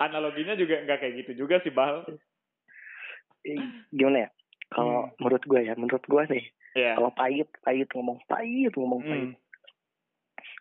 analoginya 0.00 0.54
juga 0.54 0.82
nggak 0.82 0.98
kayak 0.98 1.14
gitu 1.22 1.32
juga 1.38 1.62
sih 1.62 1.70
bal. 1.70 2.02
Eh, 3.44 3.54
gimana 3.88 4.18
ya 4.20 4.30
kalau 4.66 5.04
Hmm. 5.04 5.14
menurut 5.20 5.44
gue 5.44 5.60
ya 5.62 5.74
menurut 5.74 6.02
gue 6.02 6.22
nih 6.28 6.44
Iya. 6.74 6.92
kalau 6.96 7.10
pahit 7.12 7.46
pahit 7.60 7.86
ngomong 7.92 8.18
pahit 8.24 8.72
ngomong 8.72 9.04
pahit 9.04 9.30
Hmm. 9.30 9.36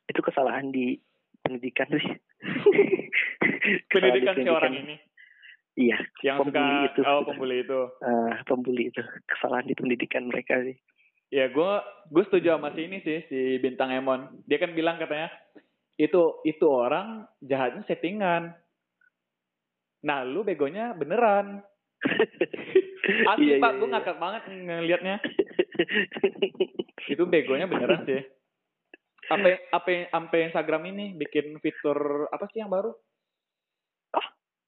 itu 0.06 0.20
kesalahan 0.22 0.70
di 0.70 1.00
pendidikan 1.40 1.88
sih 1.90 2.12
Pendidikan 3.90 4.36
si 4.36 4.46
orang 4.46 4.76
ini 4.76 4.96
iya 5.74 5.98
yang 6.22 6.38
suka 6.38 6.52
Pembuli 6.54 6.78
itu. 6.86 7.02
oh 7.02 7.22
pembuli 7.24 7.56
itu. 7.64 7.80
eh, 8.04 8.32
pembuli 8.44 8.84
itu 8.92 9.02
kesalahan 9.26 9.66
di 9.66 9.74
pendidikan 9.74 10.28
mereka 10.28 10.60
sih 10.62 10.78
Ya 11.34 11.50
gue 11.50 11.72
gue 12.14 12.24
setuju 12.30 12.54
sama 12.54 12.70
si 12.78 12.86
ini 12.86 13.02
sih 13.02 13.26
si 13.26 13.40
bintang 13.58 13.90
Emon. 13.90 14.30
Dia 14.46 14.62
kan 14.62 14.78
bilang 14.78 15.02
katanya 15.02 15.34
itu 15.98 16.22
itu 16.46 16.66
orang 16.70 17.26
jahatnya 17.42 17.82
settingan. 17.90 18.54
Nah 20.06 20.22
lu 20.22 20.46
begonya 20.46 20.94
beneran. 20.94 21.66
Asli 23.34 23.58
Iya, 23.58 23.60
pak, 23.60 23.72
iya, 23.74 23.80
gue 23.82 23.88
iya. 23.90 23.94
ngakak 23.98 24.18
banget 24.22 24.44
ngelihatnya. 24.48 25.16
Itu 27.10 27.24
begonya 27.26 27.66
beneran 27.66 28.06
sih. 28.06 28.22
apa 29.24 29.48
apa 29.72 30.12
sampai 30.12 30.52
Instagram 30.52 30.84
ini 30.94 31.16
bikin 31.16 31.56
fitur 31.64 32.28
apa 32.30 32.46
sih 32.52 32.60
yang 32.62 32.70
baru? 32.70 32.92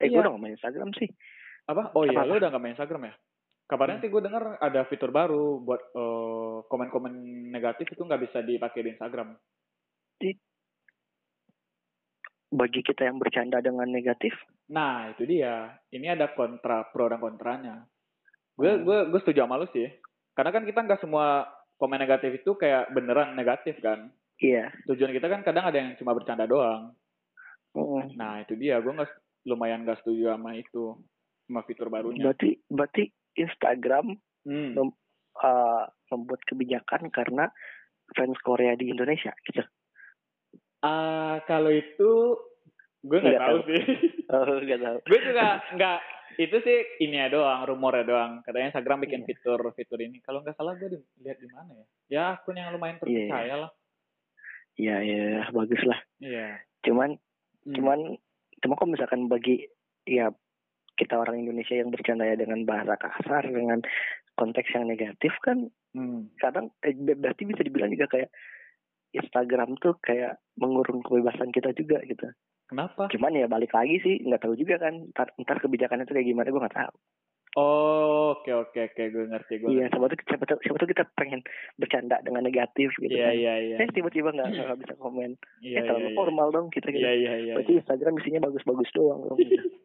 Eh, 0.02 0.12
gue 0.12 0.16
Iya. 0.16 0.28
udah 0.28 0.32
gak 0.36 0.42
main 0.44 0.56
Instagram 0.60 0.90
sih. 0.96 1.08
Apa? 1.72 1.96
Oh 1.96 2.04
iya, 2.04 2.12
Apa-apa? 2.16 2.28
lu 2.28 2.36
udah 2.40 2.50
gak 2.52 2.64
main 2.64 2.74
Instagram 2.76 3.04
ya? 3.08 3.14
Kabarnya 3.66 3.98
Hmm. 3.98 4.04
sih 4.06 4.12
gue 4.14 4.22
denger 4.22 4.62
ada 4.62 4.82
fitur 4.86 5.10
baru 5.10 5.58
buat 5.60 5.82
eh, 5.92 6.58
komen-komen 6.70 7.14
negatif 7.50 7.90
itu 7.90 8.02
nggak 8.02 8.22
bisa 8.30 8.40
dipakai 8.42 8.86
di 8.86 8.90
Instagram. 8.94 9.34
Bagi 12.56 12.82
kita 12.86 13.10
yang 13.10 13.18
bercanda 13.20 13.60
dengan 13.60 13.90
negatif, 13.90 14.32
Nah, 14.66 15.14
itu 15.14 15.30
dia. 15.30 15.78
Ini 15.94 16.18
ada 16.18 16.34
kontra 16.34 16.90
pro 16.90 17.06
dan 17.06 17.22
kontranya. 17.22 17.86
Gue 18.58 18.74
Hmm. 18.74 18.82
gue 18.82 18.98
gue 19.14 19.20
setuju 19.22 19.46
sama 19.46 19.62
lu 19.62 19.70
sih. 19.70 19.86
Karena 20.34 20.50
kan 20.50 20.66
kita 20.66 20.82
nggak 20.82 21.02
semua 21.02 21.46
komen 21.78 22.02
negatif 22.02 22.42
itu 22.42 22.58
kayak 22.58 22.90
beneran 22.90 23.36
negatif 23.36 23.78
kan. 23.82 24.10
iya. 24.36 24.68
Tujuan 24.84 25.14
kita 25.14 25.30
kan 25.32 25.46
kadang 25.46 25.64
ada 25.64 25.78
yang 25.80 25.94
cuma 25.96 26.12
bercanda 26.12 26.44
doang. 26.44 26.92
Mm. 27.72 28.20
Nah, 28.20 28.44
itu 28.44 28.58
dia. 28.58 28.82
Gue 28.82 28.92
nggak 28.92 29.08
lumayan 29.46 29.86
nggak 29.86 30.04
setuju 30.04 30.34
sama 30.36 30.56
itu 30.56 30.98
sama 31.46 31.62
fitur 31.64 31.88
barunya. 31.88 32.20
Berarti, 32.26 32.58
berarti 32.68 33.04
Instagram 33.36 34.16
Hmm. 34.46 34.78
uh, 34.78 35.84
membuat 36.08 36.42
kebijakan 36.46 37.10
karena 37.10 37.50
fans 38.14 38.38
Korea 38.40 38.74
di 38.74 38.88
Indonesia 38.88 39.34
gitu. 39.44 39.66
Ah, 40.80 41.42
kalau 41.44 41.70
itu 41.70 42.38
gue 43.02 43.18
nggak 43.20 43.36
tahu 43.36 43.58
tahu. 43.58 43.70
sih. 43.70 43.84
Oh, 44.26 44.58
gak 44.60 44.82
tahu. 44.82 44.98
gue 45.06 45.20
juga 45.22 45.46
nggak 45.72 46.00
itu 46.36 46.58
sih 46.60 46.78
ini 47.00 47.16
ya 47.16 47.30
doang 47.30 47.62
rumornya 47.64 48.02
doang 48.04 48.32
katanya 48.42 48.70
Instagram 48.70 49.02
bikin 49.02 49.22
Iya. 49.22 49.28
fitur 49.32 49.62
fitur 49.72 50.00
ini 50.00 50.18
kalau 50.20 50.42
nggak 50.42 50.54
salah 50.54 50.74
gue 50.76 50.90
lihat 51.22 51.38
di 51.38 51.48
mana 51.48 51.72
ya 51.72 51.86
ya 52.10 52.24
akun 52.34 52.54
yang 52.54 52.70
lumayan 52.70 52.98
Iya, 52.98 53.06
iya. 53.06 53.14
terpercaya 53.24 53.56
lah 53.56 53.72
Iya, 54.76 54.96
iya, 55.00 55.22
bagus 55.50 55.82
lah. 55.82 56.00
iya 56.20 56.58
Cuman, 56.82 57.16
Hmm. 57.64 57.74
cuman, 57.74 58.00
cuma 58.60 58.74
kalau 58.76 58.92
misalkan 58.92 59.26
bagi 59.26 59.66
ya 60.04 60.30
kita 60.96 61.16
orang 61.16 61.38
Indonesia 61.38 61.74
yang 61.74 61.88
bercanda 61.88 62.24
ya 62.24 62.34
dengan 62.34 62.64
bahasa 62.64 62.96
kasar, 62.96 63.46
dengan 63.46 63.84
konteks 64.34 64.72
yang 64.72 64.86
negatif 64.86 65.32
kan 65.40 65.68
Hmm. 65.92 66.28
kadang 66.36 66.76
eh, 66.82 66.92
ber- 66.92 67.16
berarti 67.16 67.44
bisa 67.46 67.62
dibilang 67.62 67.88
juga 67.90 68.08
kayak 68.10 68.28
Instagram 69.12 69.76
tuh 69.78 69.96
kayak 69.98 70.36
mengurung 70.56 71.00
kebebasan 71.00 71.48
kita 71.50 71.72
juga 71.72 72.04
gitu. 72.04 72.28
kenapa 72.66 73.08
Cuman 73.08 73.32
ya 73.34 73.48
balik 73.48 73.72
lagi 73.72 74.02
sih 74.02 74.20
nggak 74.20 74.42
tahu 74.42 74.56
juga 74.56 74.76
kan 74.78 75.08
ntar, 75.10 75.32
ntar 75.38 75.56
kebijakannya 75.58 76.04
tuh 76.04 76.12
kayak 76.14 76.28
gimana 76.28 76.50
gue 76.50 76.60
nggak 76.60 76.76
tahu. 76.78 76.96
oh 77.56 78.36
oke 78.36 78.52
oke 78.52 78.76
oke 78.84 79.04
gue 79.06 79.24
ngerti 79.26 79.54
gue 79.58 79.70
Iya, 79.72 79.88
siapa 79.88 80.12
tuh, 80.12 80.20
siapa 80.22 80.44
tuh, 80.44 80.58
siapa 80.60 80.76
tuh 80.76 80.90
kita 80.90 81.04
pengen 81.16 81.40
bercanda 81.76 82.20
dengan 82.20 82.44
negatif 82.44 82.92
gitu 82.98 83.16
iya 83.16 83.26
kan. 83.26 83.34
iya 83.34 83.54
iya 83.58 83.76
Eh 83.80 83.88
tiba-tiba 83.90 84.30
nggak 84.30 84.52
nggak 84.52 84.80
bisa 84.82 84.94
komen. 84.98 85.40
iya 85.62 85.72
eh 85.72 85.72
iya 85.78 85.82
terlalu 85.86 86.10
iya 86.10 86.18
formal 86.18 86.48
dong 86.52 86.68
kita 86.68 86.88
gitu. 86.90 87.00
iya 87.00 87.14
iya 87.16 87.34
iya 87.40 87.54
Berarti 87.56 87.80
Instagram 87.80 88.14
isinya 88.20 88.42
bagus-bagus 88.44 88.90
doang 88.92 89.24
dong. 89.24 89.40
gitu. 89.40 89.64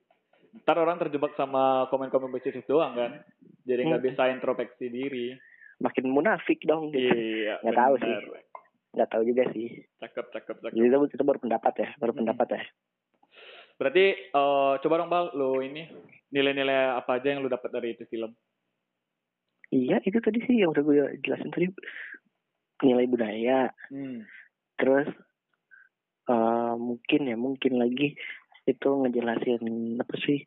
ntar 0.52 0.76
orang 0.76 0.98
terjebak 0.98 1.30
sama 1.34 1.86
komen-komen 1.86 2.28
positif 2.28 2.62
doang 2.64 2.92
kan 2.92 3.22
jadi 3.62 3.86
nggak 3.86 4.00
Hmm. 4.00 4.08
bisa 4.10 4.22
introspeksi 4.28 4.86
diri 4.86 5.38
Makin 5.80 6.12
munafik 6.12 6.60
dong 6.62 6.92
gitu. 6.92 7.08
iya 7.08 7.56
Nggak 7.64 7.78
tahu 7.78 7.94
sih. 7.98 8.14
Nggak 8.90 9.08
tahu 9.08 9.22
juga 9.24 9.42
sih. 9.50 9.68
cakep 9.96 10.26
cakep 10.28 10.56
cakep 10.60 10.74
Jadi 10.74 10.86
itu, 10.86 10.98
itu 11.16 11.24
baru 11.24 11.38
pendapat 11.38 11.74
ya, 11.74 11.88
baru 11.96 12.12
Hmm. 12.12 12.20
pendapat 12.20 12.48
ya. 12.52 12.62
berarti 13.74 14.04
eh, 14.12 14.72
coba 14.76 14.94
dong 14.94 15.08
bal 15.08 15.32
lu 15.32 15.64
ini 15.64 15.88
nilai-nilai 16.28 16.92
apa 16.94 17.16
aja 17.16 17.32
yang 17.32 17.40
lu 17.40 17.48
dapat 17.48 17.70
dari 17.70 17.94
itu 17.94 18.04
film 18.06 18.28
Iya, 19.70 20.02
itu 20.02 20.18
tadi 20.18 20.42
sih 20.44 20.60
yang 20.60 20.74
udah 20.74 20.82
gue 20.82 20.94
jelasin 21.22 21.48
tadi 21.48 21.70
nilai 22.82 23.06
budaya. 23.06 23.70
hmm. 23.88 24.26
Terus 24.74 25.08
eh 26.26 26.74
mungkin 26.76 27.20
ya, 27.24 27.36
mungkin 27.36 27.78
lagi 27.78 28.18
itu 28.70 28.88
ngejelasin 28.88 29.62
apa 29.98 30.14
sih 30.18 30.40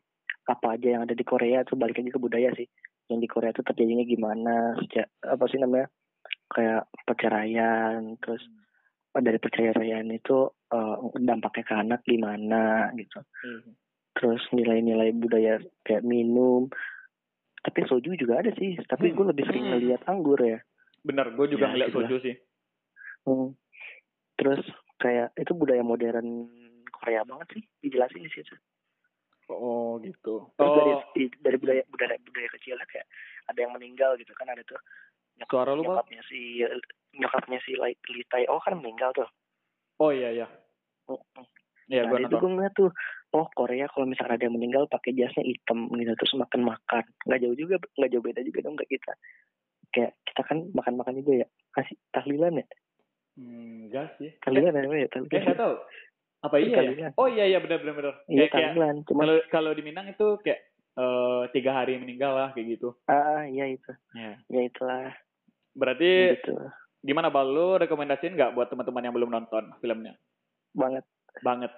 apa 0.44 0.76
aja 0.76 0.88
yang 0.96 1.02
ada 1.04 1.12
di 1.12 1.24
Korea 1.24 1.64
tuh 1.64 1.76
balik 1.76 1.96
lagi 1.96 2.10
ke 2.10 2.20
budaya 2.20 2.52
sih. 2.52 2.68
Yang 3.08 3.18
di 3.20 3.28
Korea 3.28 3.52
tuh 3.52 3.64
terjadinya 3.64 4.04
gimana, 4.04 4.54
sejak 4.80 5.08
apa 5.20 5.44
sih 5.48 5.60
namanya 5.60 5.88
kayak 6.48 6.84
perceraian, 7.04 8.16
terus 8.20 8.40
oh, 9.12 9.20
dari 9.20 9.36
perceraian 9.36 10.04
itu 10.08 10.36
eh, 10.68 10.96
dampaknya 11.18 11.64
ke 11.64 11.74
anak 11.74 12.00
gimana 12.02 12.88
gitu. 12.94 13.20
Hmm. 13.20 13.72
Terus 14.14 14.42
nilai-nilai 14.52 15.12
budaya 15.12 15.58
kayak 15.82 16.04
minum. 16.04 16.68
Tapi 17.60 17.80
soju 17.88 18.12
juga 18.14 18.44
ada 18.44 18.52
sih, 18.54 18.76
tapi 18.84 19.08
Hmm. 19.08 19.16
gue 19.16 19.26
lebih 19.32 19.44
sering 19.48 19.64
Hmm. 19.64 19.72
ngeliat 19.74 20.02
anggur 20.04 20.36
ya. 20.38 20.60
Bener, 21.00 21.32
gue 21.32 21.46
juga 21.50 21.64
Ya, 21.64 21.70
ngeliat 21.72 21.88
gitu 21.88 21.98
lah. 22.00 22.08
soju 22.08 22.16
sih. 22.20 22.34
Hmm. 23.24 23.48
Terus 24.36 24.60
kayak 24.96 25.32
itu 25.34 25.52
budaya 25.52 25.80
modern 25.80 26.48
Korea 27.04 27.20
banget 27.28 27.48
sih 27.52 27.62
dijelasin 27.84 28.24
di 28.24 28.32
situ. 28.32 28.54
Oh 29.52 30.00
gitu. 30.00 30.48
Terus 30.56 30.72
dari 30.72 30.92
Oh, 30.96 31.00
di- 31.12 31.36
dari 31.44 31.56
budaya 31.60 31.82
budaya 31.92 32.16
budaya 32.24 32.48
kecilnya 32.56 32.86
kayak 32.88 33.04
ada 33.52 33.58
yang 33.60 33.76
meninggal 33.76 34.16
gitu 34.16 34.32
kan 34.32 34.48
ada 34.48 34.64
tuh 34.64 34.80
nyokap, 35.36 35.52
suara 35.52 35.76
lu 35.76 35.84
bang? 35.84 36.00
nyokapnya 36.00 36.22
si 36.24 36.40
nyokapnya 37.12 37.58
si 37.60 37.72
Tae 38.32 38.48
Oh 38.48 38.56
kan 38.64 38.80
meninggal 38.80 39.12
tuh. 39.12 39.28
Oh 40.00 40.08
iya 40.08 40.32
iya. 40.32 40.48
Mm-mm. 41.04 41.44
Iya 41.92 42.08
gue 42.08 42.16
nah, 42.16 42.24
itu 42.24 42.32
nonton. 42.32 42.40
gue 42.40 42.50
ngeliat 42.56 42.74
tuh 42.80 42.90
oh 43.36 43.46
Korea 43.52 43.84
kalau 43.92 44.08
misalnya 44.08 44.40
ada 44.40 44.44
yang 44.48 44.56
meninggal 44.56 44.88
pakai 44.88 45.12
jasnya 45.12 45.44
hitam 45.44 45.92
gitu 45.92 46.16
terus 46.16 46.32
makan 46.40 46.64
makan 46.64 47.04
nggak 47.28 47.40
jauh 47.44 47.52
juga 47.52 47.76
nggak 48.00 48.08
jauh 48.08 48.24
beda 48.24 48.40
juga 48.40 48.58
dong 48.64 48.80
kayak 48.80 48.88
kita 48.96 49.12
kayak 49.92 50.12
kita 50.24 50.40
kan 50.48 50.58
makan 50.72 50.96
makan 50.96 51.20
juga 51.20 51.44
ya 51.44 51.46
kasih 51.76 52.00
tahlilan 52.08 52.64
ya 52.64 52.66
Hmm, 53.34 53.90
enggak 53.90 54.14
sih. 54.14 54.30
Tahlilan 54.46 54.78
ya 54.78 54.82
ya 54.86 55.06
eh 55.06 55.10
tahlilan 55.10 55.42
nggak 55.42 55.58
tahu. 55.58 55.74
Apa 56.44 56.60
iya 56.60 56.78
ya? 56.84 57.08
Oh 57.16 57.24
iya 57.24 57.48
iya 57.48 57.58
benar 57.58 57.80
benar 57.80 57.94
benar. 57.96 58.14
iya 58.28 58.46
Kayak 58.46 58.76
kayak 58.76 59.08
kalau 59.08 59.34
kalau 59.48 59.70
di 59.72 59.80
Minang 59.80 60.06
itu 60.06 60.36
kayak 60.44 60.60
eh, 60.94 61.42
tiga 61.50 61.72
hari 61.74 61.96
meninggal 61.96 62.32
lah 62.32 62.48
kayak 62.52 62.76
gitu. 62.76 62.92
ah 63.08 63.42
iya 63.42 63.64
itu 63.66 63.90
Ya. 64.12 64.36
ya 64.46 64.60
itulah 64.62 65.10
Berarti 65.72 66.38
gitu 66.38 66.54
gimana 67.00 67.28
bal 67.28 67.44
lu 67.44 67.76
rekomendasiin 67.76 68.32
nggak 68.32 68.52
buat 68.52 68.68
teman-teman 68.68 69.04
yang 69.04 69.12
belum 69.12 69.30
nonton 69.30 69.72
filmnya? 69.78 70.14
banget 70.72 71.04
Banget. 71.40 71.72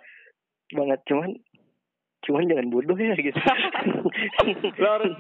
banget 0.71 1.01
cuman 1.05 1.31
cuman 2.23 2.47
jangan 2.47 2.69
bodoh 2.69 2.95
ya 2.95 3.15
gitu 3.15 3.39
Lo 4.83 4.89
harus 4.93 5.15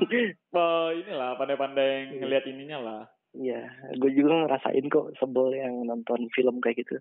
oh, 0.52 0.88
inilah 0.90 1.34
pandai-pandai 1.36 2.18
ngelihat 2.18 2.44
ininya 2.46 2.78
lah. 2.78 3.02
Iya, 3.32 3.68
gue 3.94 4.10
juga 4.10 4.32
ngerasain 4.42 4.86
kok 4.88 5.12
sebel 5.16 5.52
yang 5.52 5.84
nonton 5.84 6.24
film 6.32 6.56
kayak 6.58 6.80
gitu. 6.80 6.96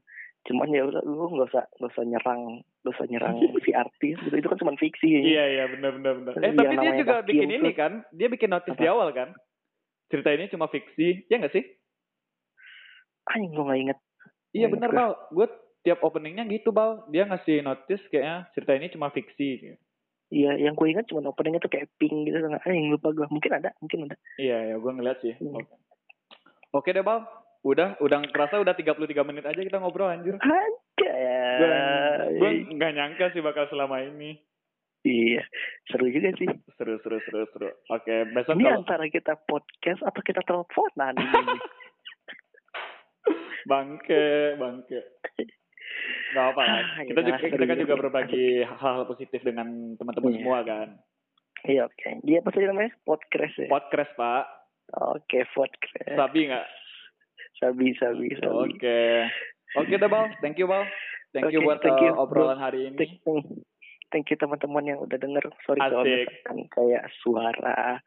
Cuman 0.45 0.69
ya 0.69 0.85
udah, 0.85 1.01
lu 1.01 1.25
nggak 1.33 1.49
usah 1.49 1.65
nggak 1.81 1.91
usah 1.91 2.05
nyerang, 2.05 2.41
nggak 2.85 2.93
usah 2.93 3.07
nyerang 3.09 3.35
si 3.65 3.71
artis. 3.73 4.15
Gitu. 4.21 4.35
Itu 4.37 4.47
kan 4.47 4.59
cuma 4.61 4.77
fiksi. 4.77 5.09
ya. 5.09 5.21
Iya 5.21 5.43
iya 5.49 5.63
benar 5.73 5.91
benar 5.97 6.13
benar. 6.21 6.31
Eh 6.37 6.53
Yang 6.53 6.57
tapi 6.61 6.75
dia 6.77 6.91
juga 7.01 7.15
vacuum 7.17 7.29
bikin 7.33 7.49
ini 7.49 7.71
kan, 7.73 7.91
dia 8.13 8.27
bikin 8.29 8.49
notis 8.53 8.73
Apa? 8.77 8.81
di 8.81 8.87
awal 8.87 9.09
kan. 9.11 9.29
Cerita 10.05 10.29
ini 10.29 10.45
cuma 10.53 10.69
fiksi, 10.69 11.25
ya 11.25 11.41
nggak 11.41 11.53
sih? 11.53 11.65
Anjing 13.25 13.51
gue 13.57 13.65
nggak 13.65 13.81
inget. 13.89 13.97
Iya 14.53 14.67
benar 14.69 14.89
bal. 14.93 15.11
Gue 15.33 15.49
tiap 15.81 16.05
openingnya 16.05 16.45
gitu 16.45 16.69
bal. 16.69 17.09
Dia 17.09 17.25
ngasih 17.25 17.65
notis 17.65 17.99
kayaknya 18.13 18.45
cerita 18.53 18.71
ini 18.77 18.93
cuma 18.93 19.09
fiksi. 19.09 19.81
Iya, 20.33 20.57
yang 20.57 20.73
gue 20.73 20.89
ingat 20.89 21.05
cuma 21.09 21.25
openingnya 21.29 21.61
tuh 21.61 21.73
kayak 21.73 21.89
pink 21.97 22.29
gitu. 22.29 22.37
Anjing 22.37 22.93
lupa 22.93 23.09
gue. 23.17 23.25
Mungkin 23.29 23.51
ada, 23.51 23.73
mungkin 23.81 24.05
ada. 24.09 24.15
Iya 24.37 24.73
ya 24.73 24.75
gue 24.77 24.91
ngeliat 24.93 25.17
sih. 25.25 25.33
Hmm. 25.41 25.57
Oke. 25.57 25.73
Oke 26.69 26.89
deh 26.93 27.01
bal. 27.01 27.25
Udah, 27.65 27.97
udah 27.97 28.21
kerasa 28.29 28.61
udah 28.61 28.77
33 28.77 29.25
menit 29.25 29.41
aja 29.41 29.57
kita 29.57 29.81
ngobrol 29.81 30.05
anjir. 30.05 30.37
Aja. 30.37 31.13
Gue 32.37 32.51
nggak 32.69 32.93
nyangka 32.93 33.33
sih 33.33 33.41
bakal 33.41 33.65
selama 33.73 34.05
ini. 34.05 34.37
Iya, 35.05 35.45
seru 35.89 36.09
juga 36.09 36.33
sih. 36.33 36.49
Seru 36.77 36.97
seru 37.01 37.17
seru 37.25 37.45
seru. 37.53 37.69
Oke 37.89 38.25
besok 38.33 38.57
Ini 38.57 38.65
kalau 38.65 38.81
antara 38.81 39.05
kita 39.05 39.33
podcast 39.37 40.01
atau 40.01 40.21
kita 40.21 40.41
teleponan 40.45 41.13
ini. 41.17 41.25
bangke 43.69 44.57
bangke. 44.57 44.99
Gak 46.37 46.45
apa 46.53 46.61
lah. 46.61 46.77
Ah, 46.81 47.03
Kita 47.05 47.21
juga, 47.21 47.37
kita 47.39 47.65
kan 47.65 47.77
juga 47.81 47.95
berbagi 47.97 48.61
hal-hal 48.61 49.05
positif 49.09 49.41
dengan 49.41 49.97
teman-teman 49.97 50.29
Iya. 50.29 50.37
semua 50.41 50.59
kan. 50.61 50.87
Iya, 51.65 51.81
oke. 51.89 52.09
Dia 52.21 52.37
apa 52.45 52.49
sih 52.53 52.61
namanya? 52.61 52.91
Podcast 53.07 53.55
ya? 53.57 53.67
Podcast 53.71 54.11
pak. 54.13 54.43
Oke, 55.17 55.49
podcast. 55.55 56.13
Sabi 56.13 56.45
nggak? 56.45 56.65
Sabi, 57.59 57.95
sabi, 57.95 58.35
sabi. 58.37 58.75
Oke. 58.75 59.01
Oke 59.75 59.93
deh 59.95 60.09
Bal. 60.09 60.31
Thank 60.43 60.59
you 60.59 60.67
Bal. 60.67 60.83
Thank 61.35 61.51
you 61.51 61.59
Oke, 61.63 61.67
buat 61.67 61.79
thank 61.83 61.99
uh, 61.99 62.03
you, 62.07 62.11
obrolan 62.15 62.59
hari 62.59 62.87
ini. 62.87 62.95
Thank, 62.95 63.19
thank 64.11 64.25
you 64.31 64.37
teman-teman 64.39 64.87
yang 64.87 64.99
udah 65.03 65.19
denger. 65.19 65.43
Sorry 65.67 65.79
kalau 65.83 66.07
misalkan 66.07 66.57
kayak 66.71 67.03
suara 67.19 67.99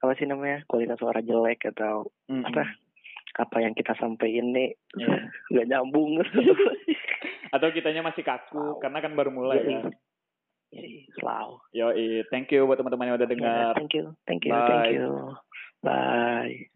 apa 0.00 0.12
sih 0.16 0.24
namanya 0.24 0.62
kualitas 0.70 0.96
suara 0.96 1.20
jelek 1.20 1.66
atau 1.76 2.08
Mm-mm. 2.30 2.46
apa 2.46 2.62
apa 3.36 3.56
yang 3.60 3.74
kita 3.74 3.92
sampaikan 3.98 4.54
ini 4.54 4.74
Iya. 4.94 5.28
nggak 5.50 5.66
nyambung. 5.70 6.22
Atau 7.54 7.74
kitanya 7.74 8.06
masih 8.06 8.22
kaku 8.22 8.78
karena 8.78 9.02
kan 9.02 9.12
baru 9.18 9.34
mulai 9.34 9.58
Iya. 9.58 9.66
kan. 9.66 9.90
Iya, 10.70 11.10
Selalu. 11.18 11.54
Yo, 11.74 11.86
thank 12.30 12.46
you 12.54 12.62
buat 12.62 12.78
teman-teman 12.78 13.10
yang 13.10 13.18
udah 13.18 13.26
dengar. 13.26 13.74
Thank 13.74 13.98
you, 13.98 14.14
thank 14.30 14.46
you, 14.46 14.54
Bye. 14.54 14.66
thank 14.70 14.94
you. 14.94 15.10
Bye. 15.82 16.70